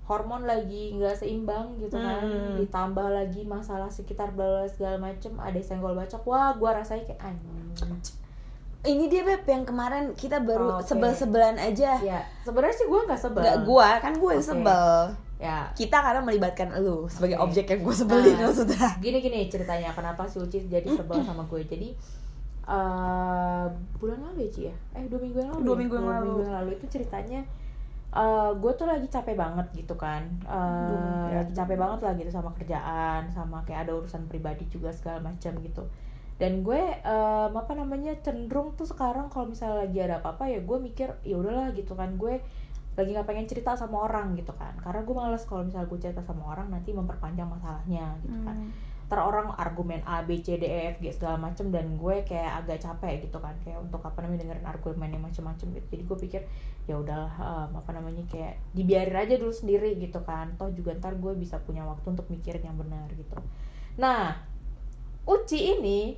hormon 0.04 0.42
lagi 0.42 0.94
nggak 0.94 1.14
seimbang 1.14 1.76
gitu 1.76 1.94
kan 1.94 2.22
Hmm. 2.22 2.56
ditambah 2.56 3.08
lagi 3.08 3.44
masalah 3.44 3.88
sekitar 3.88 4.32
bla 4.32 4.64
segala 4.64 4.96
macem 4.98 5.36
ada 5.36 5.58
senggol 5.58 5.92
bacok 5.92 6.24
wah 6.24 6.52
gue 6.52 6.70
rasanya 6.70 7.04
kayak 7.04 7.20
anjing 7.22 7.68
Ini 8.78 9.10
dia 9.10 9.26
beb 9.26 9.42
yang 9.42 9.66
kemarin 9.66 10.14
kita 10.14 10.38
baru 10.38 10.78
Oke. 10.78 10.86
sebel-sebelan 10.86 11.58
aja. 11.58 11.98
ya 11.98 12.22
sebenarnya 12.40 12.72
sih 12.72 12.86
gue 12.86 13.00
nggak 13.04 13.18
sebel 13.18 13.42
Enggak 13.42 13.60
gua, 13.66 13.88
kan 13.98 14.14
gue 14.14 14.30
yang 14.30 14.38
Oke. 14.40 14.50
sebel. 14.54 14.94
Ya 15.38 15.70
Kita 15.72 15.96
karena 15.96 16.18
melibatkan 16.18 16.74
lu 16.76 17.06
sebagai 17.06 17.36
Oke. 17.36 17.44
objek 17.48 17.64
yang 17.68 17.80
gue 17.80 17.94
sebelin 17.96 18.34
Nah. 18.34 18.46
maksudnya. 18.46 18.88
gini 18.98 19.18
gini 19.18 19.46
ceritanya 19.46 19.90
kenapa 19.90 20.22
si 20.24 20.36
Uci 20.36 20.66
jadi 20.66 20.88
sebel 20.88 21.22
sama 21.22 21.42
gue 21.44 21.62
jadi 21.62 21.94
eh 22.66 23.64
bulan 23.96 24.18
lalu 24.20 24.44
ya 24.44 24.50
Ci 24.50 24.60
ya 24.64 24.74
eh 24.94 25.04
dua 25.06 25.16
minggu 25.18 25.38
yang 25.38 25.50
lalu 25.50 25.62
Dua 25.62 25.72
ya? 25.72 25.78
minggu 25.78 25.94
yang 25.94 26.08
lalu. 26.10 26.24
minggu 26.26 26.40
yang 26.42 26.54
lalu 26.54 26.70
itu 26.74 26.86
ceritanya 26.88 27.40
eh 28.10 28.50
gue 28.52 28.72
tuh 28.74 28.86
lagi 28.86 29.06
capek 29.06 29.34
banget 29.34 29.66
gitu 29.74 29.94
kan 29.94 30.22
Eh, 30.42 30.52
Aduh, 30.52 30.98
ya. 31.28 31.38
lagi 31.38 31.52
capek 31.54 31.76
banget 31.76 32.00
lah 32.02 32.12
gitu 32.14 32.30
sama 32.30 32.50
kerjaan 32.52 33.22
sama 33.28 33.62
kayak 33.62 33.86
ada 33.86 33.92
urusan 33.94 34.26
pribadi 34.26 34.66
juga 34.66 34.90
segala 34.90 35.22
macam 35.22 35.54
gitu 35.58 35.84
dan 36.36 36.62
gue 36.62 36.78
em, 37.02 37.50
apa 37.52 37.72
namanya 37.74 38.14
cenderung 38.18 38.70
tuh 38.72 38.86
sekarang 38.86 39.26
kalau 39.26 39.48
misalnya 39.48 39.82
lagi 39.82 39.98
ada 39.98 40.18
apa-apa 40.18 40.46
ya 40.46 40.60
gue 40.60 40.78
mikir 40.78 41.10
ya 41.22 41.34
udahlah 41.34 41.72
gitu 41.72 41.92
kan 41.92 42.14
gue 42.14 42.38
lagi 42.98 43.14
nggak 43.14 43.28
pengen 43.30 43.46
cerita 43.46 43.78
sama 43.78 44.10
orang 44.10 44.34
gitu 44.34 44.50
kan. 44.58 44.74
Karena 44.82 45.06
gue 45.06 45.14
males 45.14 45.44
kalau 45.46 45.62
misalnya 45.62 45.86
gue 45.86 45.98
cerita 46.02 46.22
sama 46.26 46.50
orang 46.50 46.68
nanti 46.74 46.90
memperpanjang 46.90 47.46
masalahnya 47.46 48.18
gitu 48.26 48.38
kan. 48.42 48.58
Hmm. 48.58 48.72
ntar 49.08 49.24
orang 49.24 49.48
argumen 49.56 50.04
A 50.04 50.20
B 50.20 50.36
C 50.44 50.60
D 50.60 50.68
E 50.68 50.92
F 50.92 51.00
G 51.00 51.08
segala 51.16 51.40
macem 51.40 51.72
dan 51.72 51.96
gue 51.96 52.28
kayak 52.28 52.60
agak 52.60 52.84
capek 52.84 53.24
gitu 53.24 53.40
kan. 53.40 53.56
Kayak 53.64 53.80
untuk 53.80 54.04
apa 54.04 54.20
namanya 54.20 54.44
dengerin 54.44 54.68
argumen 54.68 55.08
yang 55.08 55.24
macem-macem 55.24 55.72
gitu. 55.72 55.86
Jadi 55.96 56.02
gue 56.04 56.18
pikir 56.28 56.40
ya 56.84 57.00
udahlah 57.00 57.32
em, 57.40 57.70
apa 57.72 57.90
namanya 57.96 58.20
kayak 58.28 58.60
dibiarin 58.76 59.16
aja 59.16 59.40
dulu 59.40 59.48
sendiri 59.48 59.96
gitu 59.96 60.20
kan. 60.28 60.52
Toh 60.60 60.68
juga 60.76 60.92
ntar 61.00 61.16
gue 61.16 61.32
bisa 61.40 61.56
punya 61.64 61.88
waktu 61.88 62.04
untuk 62.04 62.28
mikirin 62.28 62.60
yang 62.60 62.76
benar 62.76 63.08
gitu. 63.16 63.40
Nah 63.96 64.44
Uci 65.28 65.76
ini 65.76 66.16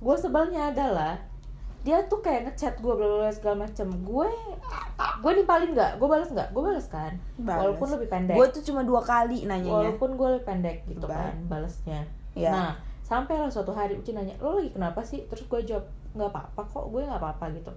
gue 0.00 0.16
sebelnya 0.16 0.72
adalah 0.72 1.16
dia 1.86 2.02
tuh 2.10 2.18
kayak 2.18 2.50
ngechat 2.50 2.74
gue 2.82 2.90
bla 2.90 3.30
segala 3.30 3.64
macem. 3.64 3.86
Gue 4.02 4.26
gue 4.98 5.32
nimpalin 5.34 5.70
nggak 5.72 5.96
gue 5.96 6.08
balas 6.10 6.28
nggak? 6.30 6.48
Gue 6.50 6.62
balas 6.62 6.86
kan? 6.90 7.12
Balas. 7.38 7.58
walaupun 7.64 7.88
lebih 7.94 8.08
pendek. 8.10 8.36
Gue 8.36 8.46
tuh 8.50 8.62
cuma 8.66 8.82
dua 8.82 9.00
kali 9.00 9.46
nanyanya. 9.46 9.94
walaupun 9.94 10.18
gue 10.18 10.28
lebih 10.36 10.46
pendek 10.46 10.76
gitu 10.86 11.06
kan 11.06 11.34
balasnya 11.46 12.02
Ya. 12.38 12.54
nah 12.54 12.70
sampai 13.02 13.34
lah 13.34 13.50
suatu 13.50 13.74
hari 13.74 13.98
Uci 13.98 14.14
nanya 14.14 14.36
lo 14.38 14.58
lagi 14.58 14.70
kenapa 14.70 15.02
sih? 15.02 15.26
Terus 15.26 15.46
gue 15.46 15.60
jawab 15.64 15.86
nggak 16.14 16.30
apa-apa 16.30 16.60
kok 16.66 16.84
gue 16.90 17.02
nggak 17.02 17.18
apa-apa 17.18 17.46
gitu. 17.56 17.72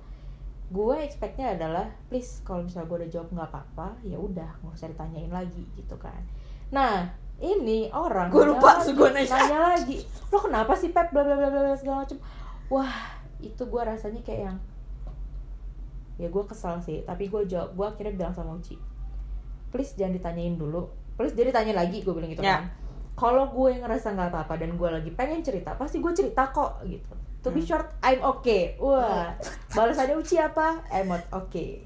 Gue 0.72 0.96
expectnya 1.01 1.55
adalah 1.55 1.88
please 2.10 2.41
kalau 2.46 2.62
misalnya 2.62 2.88
gue 2.89 2.98
udah 3.05 3.12
jawab 3.12 3.27
nggak 3.31 3.50
apa-apa 3.50 3.88
ya 4.05 4.17
udah 4.17 4.50
nggak 4.62 4.74
usah 4.75 4.89
ditanyain 4.89 5.31
lagi 5.31 5.63
gitu 5.74 5.96
kan. 5.98 6.20
Nah 6.74 7.10
ini 7.41 7.89
orang 7.89 8.29
Gua 8.29 8.46
nanya 8.46 8.53
lupa, 8.53 8.72
lagi, 8.77 8.91
nanya. 8.93 9.34
nanya 9.34 9.60
lagi 9.74 9.98
lo 10.29 10.38
kenapa 10.38 10.74
sih 10.77 10.93
pep? 10.93 11.10
Bla 11.10 11.25
bla 11.25 11.36
bla 11.38 11.50
bla 11.50 11.62
bla 11.65 11.75
segala 11.75 12.05
macem. 12.05 12.17
Wah 12.70 13.20
itu 13.43 13.63
gue 13.63 13.81
rasanya 13.81 14.21
kayak 14.21 14.41
yang 14.48 14.57
ya 16.15 16.27
gue 16.27 16.43
kesel 16.45 16.77
sih 16.79 17.01
tapi 17.01 17.27
gue 17.27 17.45
jawab 17.45 17.74
gue 17.74 17.86
akhirnya 17.88 18.13
bilang 18.15 18.33
sama 18.33 18.53
Uci 18.53 18.77
please 19.69 19.95
jangan 19.95 20.13
ditanyain 20.13 20.53
dulu 20.53 20.86
please 21.13 21.33
jadi 21.33 21.50
tanya 21.50 21.74
lagi 21.75 22.01
gue 22.01 22.12
bilang 22.12 22.29
gitu 22.29 22.41
Ya. 22.41 22.62
kan. 22.62 22.69
Kalau 23.12 23.45
gue 23.48 23.75
ngerasa 23.75 24.12
nggak 24.12 24.29
apa-apa 24.29 24.53
dan 24.55 24.74
gue 24.74 24.89
lagi 24.89 25.12
pengen 25.12 25.41
cerita 25.41 25.75
pasti 25.75 26.00
gue 26.00 26.10
cerita 26.12 26.50
kok 26.50 26.81
gitu. 26.83 27.12
To 27.41 27.50
be 27.50 27.60
Hmm. 27.60 27.67
short 27.67 27.88
I'm 28.01 28.21
okay. 28.24 28.74
Wah 28.77 29.36
balasannya 29.69 30.15
Uci 30.15 30.38
apa? 30.38 30.81
I'm 30.89 31.05
not 31.07 31.27
okay. 31.29 31.83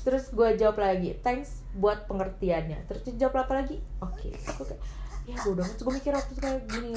Terus 0.00 0.30
gue 0.30 0.54
jawab 0.54 0.78
lagi 0.78 1.16
thanks 1.18 1.64
buat 1.72 2.06
pengertiannya. 2.06 2.86
Terus 2.86 3.02
jawab 3.14 3.40
apa 3.40 3.52
lagi? 3.56 3.80
Oke 3.98 4.30
kayak, 4.30 4.78
ya 5.26 5.36
bodoh 5.42 5.62
amat 5.62 5.78
gue 5.78 5.92
mikir 5.92 6.12
waktu 6.12 6.30
itu 6.30 6.40
kayak 6.40 6.60
gini 6.66 6.90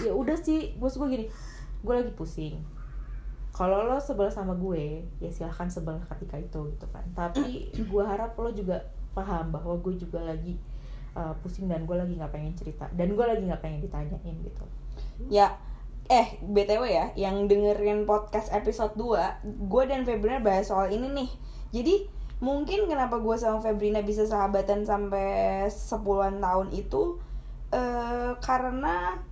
ya 0.00 0.12
udah 0.12 0.36
sih. 0.36 0.74
Bos 0.74 0.94
gue 0.94 1.08
gini 1.08 1.26
gue 1.80 1.94
lagi 1.94 2.12
pusing 2.12 2.58
kalau 3.60 3.84
lo 3.84 4.00
sebel 4.00 4.32
sama 4.32 4.56
gue 4.56 5.04
ya 5.20 5.28
silahkan 5.28 5.68
sebel 5.68 6.00
ketika 6.08 6.40
itu 6.40 6.72
gitu 6.72 6.86
kan 6.88 7.04
tapi 7.12 7.68
gue 7.92 8.04
harap 8.08 8.32
lo 8.40 8.48
juga 8.48 8.88
paham 9.12 9.52
bahwa 9.52 9.76
gue 9.84 10.00
juga 10.00 10.24
lagi 10.24 10.56
uh, 11.12 11.36
pusing 11.44 11.68
dan 11.68 11.84
gue 11.84 11.92
lagi 11.92 12.16
nggak 12.16 12.32
pengen 12.32 12.56
cerita 12.56 12.88
dan 12.96 13.12
gue 13.12 13.26
lagi 13.28 13.44
nggak 13.44 13.60
pengen 13.60 13.84
ditanyain 13.84 14.36
gitu 14.40 14.64
Ya, 15.28 15.60
eh 16.08 16.40
BTW 16.40 16.82
ya, 16.88 17.06
yang 17.14 17.44
dengerin 17.44 18.08
podcast 18.08 18.48
episode 18.54 18.96
2, 18.96 19.68
gue 19.68 19.82
dan 19.84 20.08
Febrina 20.08 20.40
bahas 20.40 20.72
soal 20.72 20.88
ini 20.94 21.12
nih. 21.12 21.30
Jadi, 21.70 21.94
mungkin 22.40 22.88
kenapa 22.88 23.20
gue 23.20 23.36
sama 23.36 23.60
Febrina 23.60 24.00
bisa 24.00 24.24
sahabatan 24.24 24.88
sampai 24.88 25.68
10-an 25.68 26.40
tahun 26.40 26.68
itu 26.72 27.20
eh 27.70 28.34
karena 28.42 29.22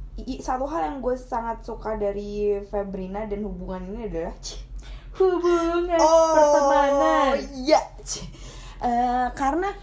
satu 0.40 0.66
hal 0.66 0.90
yang 0.92 0.98
gue 0.98 1.14
sangat 1.14 1.62
suka 1.62 1.94
dari 1.94 2.58
Febrina 2.66 3.26
dan 3.26 3.44
hubungan 3.46 3.82
ini 3.87 4.10
adalah 4.10 4.34
hubungan 5.18 5.98
pertemanan. 5.98 7.32
iya. 7.54 7.80
Eh, 8.78 9.28
karena 9.34 9.75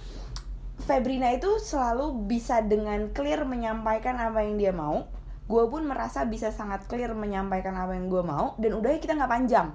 Febrina 0.86 1.34
itu 1.34 1.60
selalu 1.60 2.30
bisa 2.30 2.62
dengan 2.62 3.10
clear 3.12 3.44
menyampaikan 3.44 4.16
apa 4.16 4.44
yang 4.46 4.56
dia 4.56 4.72
mau. 4.72 5.08
Gue 5.46 5.66
pun 5.70 5.86
merasa 5.86 6.26
bisa 6.26 6.50
sangat 6.50 6.90
clear 6.90 7.14
menyampaikan 7.14 7.78
apa 7.78 7.94
yang 7.94 8.10
gue 8.10 8.24
mau 8.26 8.58
dan 8.58 8.74
udah 8.78 8.98
kita 8.98 9.14
nggak 9.14 9.30
panjang. 9.30 9.68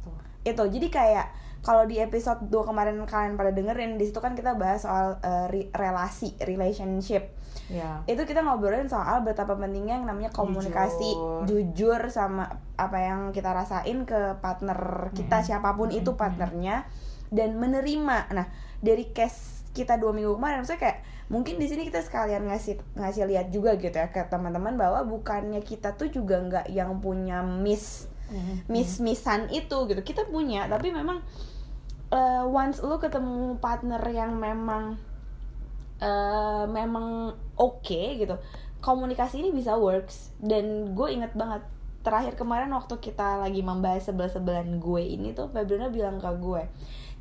Tuh. 0.00 0.14
itu 0.46 0.64
jadi 0.80 0.88
kayak 0.88 1.26
kalau 1.60 1.84
di 1.84 2.00
episode 2.00 2.48
2 2.48 2.68
kemarin 2.72 2.96
kalian 3.04 3.36
pada 3.36 3.52
dengerin 3.52 4.00
di 4.00 4.08
situ 4.08 4.16
kan 4.16 4.32
kita 4.32 4.56
bahas 4.56 4.80
soal 4.80 5.20
eh, 5.20 5.46
re- 5.52 5.70
relasi 5.76 6.32
relationship 6.40 7.36
ya 7.70 8.02
itu 8.10 8.26
kita 8.26 8.42
ngobrolin 8.42 8.90
soal 8.90 9.22
betapa 9.22 9.54
pentingnya 9.54 10.02
yang 10.02 10.06
namanya 10.10 10.34
komunikasi 10.34 11.14
Jujur. 11.46 11.46
jujur, 11.46 12.00
sama 12.10 12.50
apa 12.74 12.98
yang 12.98 13.20
kita 13.30 13.54
rasain 13.54 14.02
ke 14.02 14.42
partner 14.42 15.10
kita 15.14 15.38
Mm-mm. 15.40 15.46
siapa 15.46 15.78
pun 15.78 15.94
itu 15.94 16.10
Mm-mm. 16.10 16.18
partnernya 16.18 16.90
dan 17.30 17.54
menerima 17.56 18.34
nah 18.34 18.46
dari 18.82 19.14
case 19.14 19.62
kita 19.70 20.02
dua 20.02 20.10
minggu 20.10 20.34
kemarin 20.34 20.66
maksudnya 20.66 20.82
kayak 20.82 20.98
mungkin 21.30 21.62
di 21.62 21.70
sini 21.70 21.86
kita 21.86 22.02
sekalian 22.02 22.50
ngasih 22.50 22.82
ngasih 22.98 23.22
lihat 23.30 23.54
juga 23.54 23.78
gitu 23.78 23.94
ya 23.94 24.10
ke 24.10 24.26
teman-teman 24.26 24.74
bahwa 24.74 25.06
bukannya 25.06 25.62
kita 25.62 25.94
tuh 25.94 26.10
juga 26.10 26.42
nggak 26.42 26.66
yang 26.74 26.98
punya 26.98 27.46
miss 27.46 28.10
miss 28.66 28.98
missan 29.02 29.50
itu 29.50 29.86
gitu 29.90 30.02
kita 30.02 30.26
punya 30.26 30.66
tapi 30.66 30.90
memang 30.90 31.22
uh, 32.14 32.44
once 32.46 32.82
lu 32.82 32.98
ketemu 32.98 33.58
partner 33.58 34.02
yang 34.10 34.38
memang 34.38 34.98
uh, 36.00 36.64
memang 36.66 37.36
oke 37.56 37.84
okay, 37.84 38.20
gitu. 38.20 38.36
Komunikasi 38.80 39.44
ini 39.44 39.52
bisa 39.52 39.76
works. 39.76 40.32
Dan 40.40 40.96
gue 40.96 41.08
inget 41.12 41.36
banget 41.36 41.62
terakhir 42.00 42.32
kemarin 42.36 42.72
waktu 42.72 42.96
kita 42.96 43.44
lagi 43.44 43.60
membahas 43.60 44.08
sebelah 44.08 44.32
sebelahan 44.32 44.80
gue 44.80 45.02
ini 45.04 45.36
tuh 45.36 45.52
Febrina 45.52 45.92
bilang 45.92 46.16
ke 46.16 46.32
gue 46.40 46.64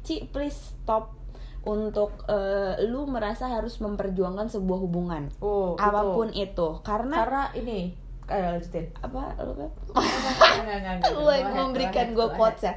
Ci 0.07 0.31
please 0.31 0.55
stop 0.55 1.19
untuk 1.67 2.23
uh, 2.31 2.79
lu 2.87 3.03
merasa 3.03 3.51
harus 3.51 3.83
memperjuangkan 3.83 4.47
sebuah 4.47 4.79
hubungan. 4.79 5.27
Oh, 5.43 5.75
apa 5.75 6.15
pun 6.15 6.31
itu, 6.31 6.47
itu. 6.47 6.67
karena 6.87 7.15
karena 7.19 7.43
ini 7.51 7.91
eh, 8.31 8.55
lanjutin. 8.55 8.87
Apa 9.03 9.35
lu 9.43 9.53
kan 9.59 9.71
memberikan 11.59 12.15
gue 12.15 12.27
quotes 12.39 12.63
ya 12.63 12.73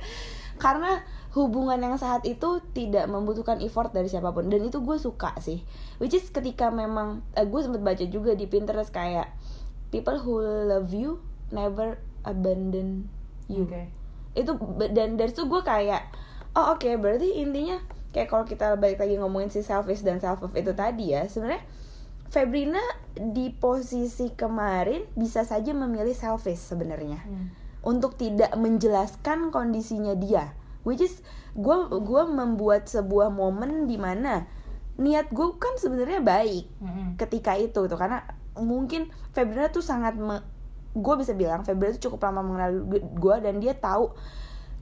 karena 0.63 1.03
hubungan 1.33 1.81
yang 1.81 1.97
saat 1.97 2.29
itu 2.29 2.61
tidak 2.77 3.09
membutuhkan 3.09 3.57
effort 3.65 3.89
dari 3.97 4.09
siapa 4.13 4.37
pun 4.37 4.53
dan 4.53 4.61
itu 4.69 4.85
gue 4.85 5.01
suka 5.01 5.33
sih 5.41 5.65
which 5.97 6.13
is 6.13 6.29
ketika 6.29 6.69
memang 6.69 7.25
uh, 7.33 7.47
gue 7.49 7.61
sempat 7.65 7.81
baca 7.81 8.05
juga 8.05 8.37
di 8.37 8.45
Pinterest 8.45 8.93
kayak 8.93 9.33
people 9.89 10.21
who 10.21 10.45
love 10.45 10.93
you 10.93 11.25
never 11.49 11.97
abandon 12.29 13.09
you 13.49 13.65
okay. 13.65 13.89
itu 14.37 14.53
dan 14.93 15.17
dari 15.17 15.33
itu 15.33 15.49
gue 15.49 15.63
kayak 15.65 16.05
oh 16.53 16.77
oke 16.77 16.85
okay, 16.85 17.01
berarti 17.01 17.41
intinya 17.41 17.81
kayak 18.13 18.29
kalau 18.29 18.45
kita 18.45 18.77
balik 18.77 19.01
lagi 19.01 19.17
ngomongin 19.17 19.49
si 19.49 19.65
selfish 19.65 20.05
dan 20.05 20.21
self 20.21 20.45
love 20.45 20.53
itu 20.53 20.77
tadi 20.77 21.17
ya 21.17 21.25
sebenarnya 21.25 21.65
Febrina 22.33 22.81
di 23.13 23.53
posisi 23.53 24.33
kemarin 24.33 25.05
bisa 25.17 25.45
saja 25.49 25.73
memilih 25.73 26.13
selfish 26.13 26.61
sebenarnya 26.61 27.25
hmm. 27.25 27.47
untuk 27.89 28.21
tidak 28.21 28.53
menjelaskan 28.57 29.49
kondisinya 29.49 30.13
dia 30.13 30.53
which 30.83 31.03
is 31.03 31.23
gue 31.53 31.77
gue 31.91 32.23
membuat 32.29 32.89
sebuah 32.89 33.31
momen 33.31 33.87
di 33.87 33.97
mana 34.01 34.47
niat 35.01 35.33
gue 35.33 35.47
kan 35.57 35.75
sebenarnya 35.81 36.21
baik 36.21 36.65
hmm. 36.81 37.09
ketika 37.17 37.57
itu 37.57 37.89
tuh 37.89 37.99
karena 37.99 38.25
mungkin 38.61 39.09
Febrina 39.33 39.73
tuh 39.73 39.81
sangat 39.81 40.17
gue 40.93 41.15
bisa 41.17 41.33
bilang 41.33 41.65
Februari 41.65 41.97
itu 41.97 42.09
cukup 42.09 42.29
lama 42.29 42.45
mengenal 42.45 42.71
gue 42.93 43.37
dan 43.41 43.55
dia 43.59 43.73
tahu 43.73 44.13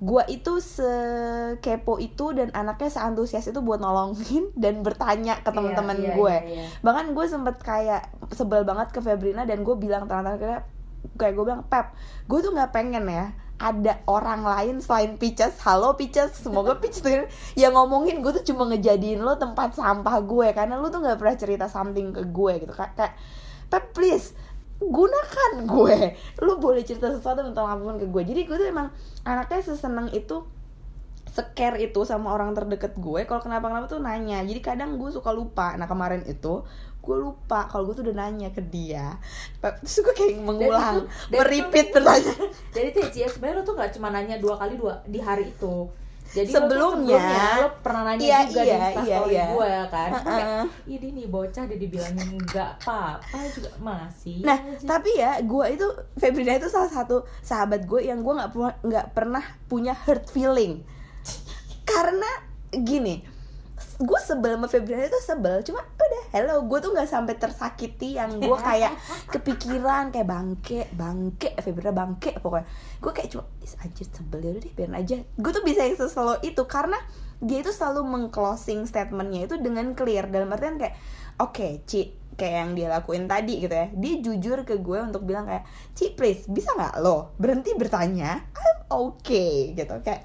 gue 0.01 0.23
itu 0.33 0.65
sekepo 0.65 2.01
itu 2.01 2.33
dan 2.33 2.49
anaknya 2.57 2.89
seantusias 2.89 3.45
itu 3.53 3.61
buat 3.61 3.79
nolongin 3.85 4.49
dan 4.63 4.81
bertanya 4.81 5.45
ke 5.45 5.53
teman-teman 5.53 6.01
yeah, 6.01 6.09
yeah, 6.09 6.17
gue 6.17 6.35
yeah, 6.35 6.57
yeah. 6.65 6.69
bahkan 6.81 7.13
gue 7.13 7.27
sempet 7.29 7.57
kayak 7.61 8.09
sebel 8.33 8.65
banget 8.65 8.91
ke 8.97 9.01
Febrina 9.05 9.45
dan 9.45 9.61
gue 9.61 9.77
bilang 9.77 10.09
kayak 10.09 10.65
kayak 11.21 11.33
gue 11.37 11.45
bilang 11.45 11.63
Pep 11.69 11.93
gue 12.27 12.39
tuh 12.41 12.53
nggak 12.57 12.73
pengen 12.73 13.05
ya 13.07 13.37
ada 13.61 14.01
orang 14.09 14.41
lain 14.41 14.81
selain 14.81 15.21
Peaches. 15.21 15.61
Halo 15.61 15.93
Peaches. 16.01 16.33
Semoga 16.33 16.81
Peaches 16.81 17.05
tuh 17.05 17.29
yang 17.61 17.77
ngomongin 17.77 18.25
gue 18.25 18.33
tuh 18.41 18.45
cuma 18.49 18.65
ngejadiin 18.73 19.21
lo 19.21 19.37
tempat 19.37 19.77
sampah 19.77 20.17
gue. 20.25 20.49
Karena 20.57 20.81
lo 20.81 20.89
tuh 20.89 21.05
nggak 21.05 21.21
pernah 21.21 21.37
cerita 21.37 21.69
something 21.69 22.17
ke 22.17 22.25
gue 22.33 22.53
gitu. 22.65 22.73
Kayak 22.73 23.13
Pep 23.69 23.93
please 23.93 24.33
gunakan 24.81 25.69
gue. 25.69 26.17
Lu 26.41 26.57
boleh 26.57 26.81
cerita 26.89 27.13
sesuatu 27.13 27.45
tentang 27.45 27.69
apa 27.69 27.85
pun 27.85 28.01
ke 28.01 28.09
gue. 28.09 28.23
Jadi 28.25 28.41
gue 28.49 28.57
tuh 28.57 28.69
emang 28.73 28.89
anaknya 29.29 29.61
seseneng 29.61 30.09
itu 30.17 30.41
scare 31.31 31.79
itu 31.79 32.01
sama 32.09 32.33
orang 32.33 32.57
terdekat 32.57 32.97
gue. 32.97 33.29
Kalau 33.29 33.45
kenapa 33.45 33.69
kenapa 33.69 33.93
tuh 33.93 34.01
nanya. 34.01 34.41
Jadi 34.41 34.65
kadang 34.65 34.97
gue 34.97 35.13
suka 35.13 35.37
lupa. 35.37 35.77
Nah 35.77 35.85
kemarin 35.85 36.25
itu 36.25 36.65
gue 37.11 37.19
lupa 37.27 37.67
kalau 37.67 37.91
gue 37.91 37.95
tuh 37.99 38.05
udah 38.07 38.17
nanya 38.23 38.55
ke 38.55 38.63
dia 38.63 39.19
terus 39.59 39.99
gue 39.99 40.15
kayak 40.15 40.39
mengulang 40.39 41.11
meripit 41.27 41.91
pertanyaan 41.91 42.55
jadi 42.75 42.95
tuh 42.95 43.11
ya 43.11 43.27
sebenarnya 43.27 43.59
lu 43.59 43.63
tuh 43.67 43.75
gak 43.75 43.91
cuma 43.99 44.15
nanya 44.15 44.39
dua 44.39 44.55
kali 44.55 44.79
dua 44.79 45.03
di 45.11 45.19
hari 45.19 45.51
itu 45.51 45.91
jadi 46.31 46.47
sebelumnya, 46.47 47.19
lo, 47.19 47.27
sebelumnya 47.27 47.47
lo 47.59 47.69
pernah 47.83 48.03
nanya 48.07 48.23
iya, 48.23 48.39
juga 48.47 48.63
iya, 48.63 48.63
di 48.63 48.71
instastory 48.79 49.11
iya, 49.11 49.43
iya. 49.43 49.45
gue 49.51 49.73
kan 49.91 50.11
uh 50.15 50.19
-uh. 50.23 50.65
ini 50.87 51.07
nih 51.19 51.27
bocah 51.27 51.65
dia 51.67 51.79
dibilangin 51.83 52.29
enggak 52.39 52.71
apa-apa 52.79 53.39
juga 53.51 53.71
masih 53.83 54.39
nah 54.47 54.59
aja. 54.63 54.87
tapi 54.87 55.11
ya 55.19 55.43
gue 55.43 55.67
itu 55.75 55.87
Febrina 56.15 56.55
itu 56.55 56.71
salah 56.71 56.95
satu 56.95 57.27
sahabat 57.43 57.91
gue 57.91 58.07
yang 58.07 58.23
gue 58.23 58.35
nggak 58.39 58.51
nggak 58.87 59.07
pernah 59.11 59.43
punya 59.67 59.99
hurt 60.07 60.31
feeling 60.31 60.87
karena 61.91 62.31
gini 62.71 63.40
gue 64.01 64.21
sebel 64.25 64.57
sama 64.57 64.67
Febriana 64.67 65.05
itu 65.05 65.21
sebel 65.21 65.61
cuma 65.61 65.85
udah 65.85 66.25
hello 66.33 66.65
gue 66.65 66.79
tuh 66.81 66.91
nggak 66.97 67.05
sampai 67.05 67.37
tersakiti 67.37 68.17
yang 68.17 68.41
gue 68.41 68.59
kayak 68.69 68.97
kepikiran 69.29 70.09
kayak 70.09 70.25
bangke 70.25 70.89
bangke 70.97 71.53
Febriana 71.61 71.93
bangke 71.93 72.41
pokoknya. 72.41 72.67
Gue 72.99 73.13
kayak 73.13 73.29
cuma 73.37 73.45
anjir 73.85 74.07
sebel 74.09 74.41
ya 74.41 74.51
udah 74.57 74.63
deh 74.65 74.73
biarin 74.73 74.97
aja. 74.97 75.17
Gue 75.37 75.53
tuh 75.53 75.63
bisa 75.63 75.85
yang 75.85 76.01
selalu 76.01 76.41
itu 76.49 76.63
karena 76.65 76.97
dia 77.41 77.61
itu 77.61 77.73
selalu 77.73 78.05
mengclosing 78.09 78.89
statementnya 78.89 79.49
itu 79.49 79.57
dengan 79.61 79.93
clear 79.93 80.29
dalam 80.29 80.53
artian 80.53 80.81
kayak 80.81 80.97
oke 81.41 81.57
okay, 81.57 81.73
Ci 81.85 82.17
kayak 82.41 82.57
yang 82.57 82.71
dia 82.73 82.89
lakuin 82.89 83.29
tadi 83.29 83.61
gitu 83.61 83.75
ya. 83.77 83.93
Dia 83.93 84.15
jujur 84.25 84.65
ke 84.65 84.81
gue 84.81 84.99
untuk 85.01 85.29
bilang 85.29 85.45
kayak 85.45 85.69
Ci 85.93 86.17
please 86.17 86.49
bisa 86.49 86.73
nggak 86.73 87.05
lo 87.05 87.37
berhenti 87.37 87.77
bertanya? 87.77 88.49
I'm 88.57 88.79
okay 88.89 89.77
gitu. 89.77 90.01
Kayak 90.01 90.25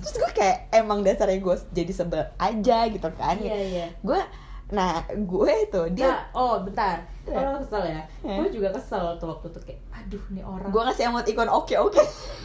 terus 0.00 0.14
gue 0.16 0.30
kayak 0.34 0.70
emang 0.72 1.02
dasarnya 1.02 1.38
gue 1.42 1.56
jadi 1.74 1.92
sebel 1.92 2.22
aja 2.38 2.78
gitu 2.88 3.08
kan. 3.14 3.36
Iya 3.38 3.58
iya. 3.58 3.86
Gue 4.02 4.20
nah 4.68 5.00
gue 5.08 5.52
itu 5.64 5.82
dia 5.96 6.12
nah, 6.12 6.20
oh 6.36 6.54
bentar. 6.60 7.00
Kalau 7.24 7.56
yeah. 7.56 7.60
kesel 7.64 7.82
ya? 7.88 8.02
Yeah. 8.20 8.38
gue 8.40 8.48
juga 8.60 8.68
kesel 8.76 9.16
tuh 9.16 9.28
waktu 9.32 9.46
itu 9.52 9.60
kayak 9.64 9.80
aduh 9.92 10.24
nih 10.32 10.44
orang. 10.44 10.70
Gue 10.70 10.82
ngasih 10.84 11.04
emoticon 11.08 11.50
oke 11.50 11.74
oke. 11.78 12.02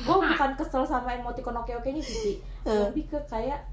Gue 0.08 0.18
bukan 0.18 0.52
kesel 0.56 0.84
sama 0.88 1.16
emoticon 1.16 1.56
oke 1.56 1.72
oke 1.72 1.90
nya 1.92 2.04
sih 2.04 2.40
lebih 2.64 3.12
ke 3.12 3.20
kayak 3.28 3.64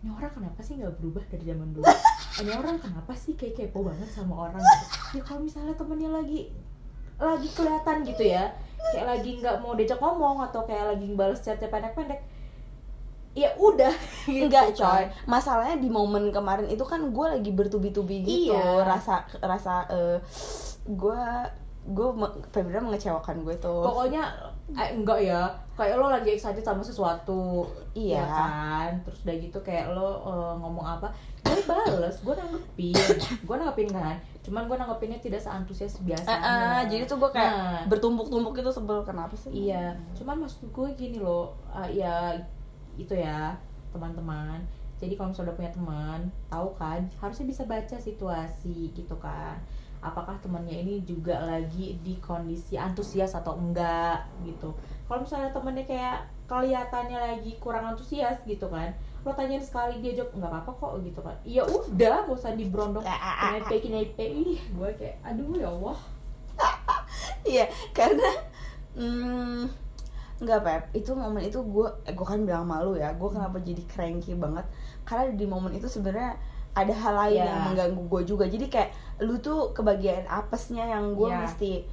ini 0.00 0.08
orang 0.16 0.32
kenapa 0.32 0.64
sih 0.64 0.80
nggak 0.80 0.96
berubah 0.96 1.20
dari 1.28 1.44
zaman 1.44 1.76
dulu? 1.76 1.84
Ini 2.40 2.56
orang 2.56 2.80
kenapa 2.80 3.12
sih 3.12 3.36
kayak 3.36 3.52
kepo 3.52 3.84
banget 3.84 4.08
sama 4.08 4.48
orang 4.48 4.64
gitu? 4.64 5.20
ya 5.20 5.22
kalau 5.26 5.44
misalnya 5.44 5.74
temennya 5.76 6.08
lagi 6.08 6.48
lagi 7.20 7.48
kelihatan 7.52 7.96
gitu 8.08 8.24
ya 8.24 8.48
kayak 8.80 9.06
lagi 9.12 9.30
nggak 9.44 9.60
mau 9.60 9.76
diajak 9.76 10.00
ngomong 10.00 10.40
atau 10.48 10.64
kayak 10.64 10.96
lagi 10.96 11.12
balas 11.12 11.44
chat 11.44 11.60
pendek-pendek 11.60 12.24
ya 13.30 13.54
udah 13.56 13.94
gitu 14.26 14.50
enggak 14.50 14.74
coy. 14.74 15.04
Masalahnya 15.30 15.78
di 15.78 15.88
momen 15.90 16.34
kemarin 16.34 16.66
itu 16.66 16.82
kan 16.82 17.14
gue 17.14 17.26
lagi 17.26 17.50
bertubi-tubi 17.54 18.26
gitu. 18.26 18.54
Iya. 18.54 18.82
rasa 18.82 19.26
rasa 19.38 19.86
uh, 19.86 20.18
gue 20.86 21.22
gue 21.80 22.08
Febra 22.52 22.82
mengecewakan 22.82 23.46
gue 23.46 23.56
tuh. 23.56 23.82
Pokoknya 23.86 24.34
eh, 24.76 24.92
enggak 24.92 25.18
ya. 25.24 25.48
Kayak 25.78 25.96
lo 25.96 26.12
lagi 26.12 26.36
excited 26.36 26.60
sama 26.60 26.84
sesuatu. 26.84 27.64
Iya. 27.96 28.20
Ya 28.20 28.24
kan? 28.26 28.90
Terus 29.06 29.18
udah 29.24 29.36
gitu 29.38 29.58
kayak 29.64 29.94
lo 29.94 30.20
uh, 30.26 30.54
ngomong 30.60 30.86
apa. 30.98 31.08
Gue 31.46 31.56
bales 31.64 32.18
gue 32.20 32.34
nanggepin. 32.36 33.16
Gue 33.48 33.56
nanggepin 33.56 33.88
kan? 33.94 34.18
Cuman 34.44 34.68
gue 34.68 34.76
nanggepinnya 34.76 35.18
tidak 35.22 35.40
seantusias 35.40 36.00
biasa 36.04 36.28
uh, 36.28 36.36
uh, 36.36 36.80
jadi 36.88 37.04
tuh 37.04 37.16
gue 37.20 37.30
kayak 37.32 37.52
nah, 37.52 37.80
bertumpuk-tumpuk 37.88 38.60
itu 38.60 38.70
sebel. 38.74 39.00
Kenapa 39.06 39.34
sih? 39.38 39.70
Iya. 39.70 39.96
Cuman 40.18 40.44
maksud 40.44 40.68
gue 40.68 40.88
gini 40.98 41.22
loh 41.22 41.56
uh, 41.72 41.88
ya 41.88 42.36
itu 43.06 43.14
ya 43.16 43.56
teman-teman. 43.94 44.60
Jadi 45.00 45.16
kalau 45.16 45.32
misalnya 45.32 45.48
udah 45.50 45.56
punya 45.56 45.72
teman 45.72 46.20
tahu 46.52 46.68
kan 46.76 47.00
harusnya 47.24 47.46
bisa 47.48 47.62
baca 47.64 47.96
situasi 47.96 48.92
gitu 48.92 49.16
kan. 49.16 49.56
Apakah 50.00 50.40
temannya 50.40 50.80
ini 50.80 51.04
juga 51.04 51.40
lagi 51.40 52.00
di 52.00 52.16
kondisi 52.20 52.76
antusias 52.76 53.36
atau 53.36 53.56
enggak 53.56 54.24
gitu. 54.44 54.72
Kalau 55.08 55.24
misalnya 55.24 55.52
temennya 55.52 55.84
kayak 55.88 56.18
kelihatannya 56.48 57.18
lagi 57.18 57.52
kurang 57.62 57.94
antusias 57.94 58.42
gitu 58.42 58.66
kan 58.66 58.90
lo 59.20 59.36
tanyain 59.36 59.60
sekali 59.60 60.00
dia 60.00 60.16
jawab 60.16 60.32
nggak 60.32 60.50
apa-apa 60.50 60.72
kok 60.80 60.92
gitu 61.04 61.20
kan. 61.20 61.36
Iya 61.44 61.62
udah 61.68 62.24
gak 62.24 62.36
usah 62.40 62.56
diberondong 62.56 63.04
kinepe 63.44 63.76
kinepe 63.84 64.24
ih 64.24 64.56
gue 64.56 64.90
kayak 64.96 65.16
aduh 65.20 65.52
ya 65.56 65.68
allah. 65.68 65.98
Iya 67.40 67.64
karena 67.96 68.30
hmm, 68.96 69.64
Enggak 70.40 70.60
Pep, 70.64 70.82
itu 70.96 71.12
momen 71.12 71.44
itu 71.44 71.60
gue 71.60 71.88
eh, 72.08 72.16
gue 72.16 72.26
kan 72.26 72.40
bilang 72.42 72.64
malu 72.64 72.96
ya, 72.96 73.12
gue 73.12 73.28
kenapa 73.28 73.60
jadi 73.60 73.84
cranky 73.84 74.32
banget 74.34 74.64
karena 75.04 75.36
di 75.36 75.44
momen 75.44 75.76
itu 75.76 75.84
sebenarnya 75.84 76.34
ada 76.72 76.94
hal 76.94 77.14
lain 77.26 77.44
yeah. 77.44 77.48
yang 77.52 77.60
mengganggu 77.72 78.02
gue 78.08 78.22
juga. 78.24 78.44
Jadi 78.48 78.66
kayak 78.72 78.90
lu 79.20 79.36
tuh 79.38 79.76
kebagian 79.76 80.24
apesnya 80.24 80.88
yang 80.88 81.12
gue 81.12 81.28
yeah. 81.28 81.44
mesti 81.44 81.84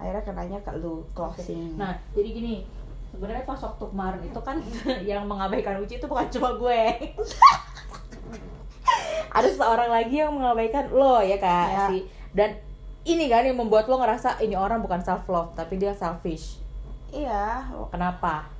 akhirnya 0.00 0.22
kenanya 0.24 0.58
ke 0.64 0.72
lu 0.80 1.04
closing. 1.12 1.76
Nah, 1.76 1.92
jadi 2.16 2.28
gini, 2.32 2.54
sebenarnya 3.12 3.44
pas 3.44 3.60
waktu 3.60 3.84
kemarin 3.84 4.22
itu 4.24 4.40
kan 4.40 4.56
yang 5.10 5.28
mengabaikan 5.28 5.78
Uci 5.84 6.00
itu 6.00 6.06
bukan 6.08 6.26
cuma 6.32 6.56
gue. 6.56 6.82
ada 9.34 9.50
seorang 9.50 9.90
lagi 9.90 10.22
yang 10.22 10.30
mengabaikan 10.30 10.94
lo 10.94 11.18
ya 11.18 11.36
kak 11.42 11.68
yeah. 11.68 11.88
si 11.90 12.06
dan 12.30 12.54
ini 13.04 13.26
kan 13.26 13.42
yang 13.42 13.58
membuat 13.58 13.90
lo 13.90 13.98
ngerasa 13.98 14.38
ini 14.40 14.54
orang 14.54 14.78
bukan 14.78 15.02
self 15.02 15.26
love 15.26 15.50
tapi 15.58 15.74
dia 15.76 15.90
selfish 15.90 16.62
Iya. 17.14 17.70
Kenapa? 17.88 18.50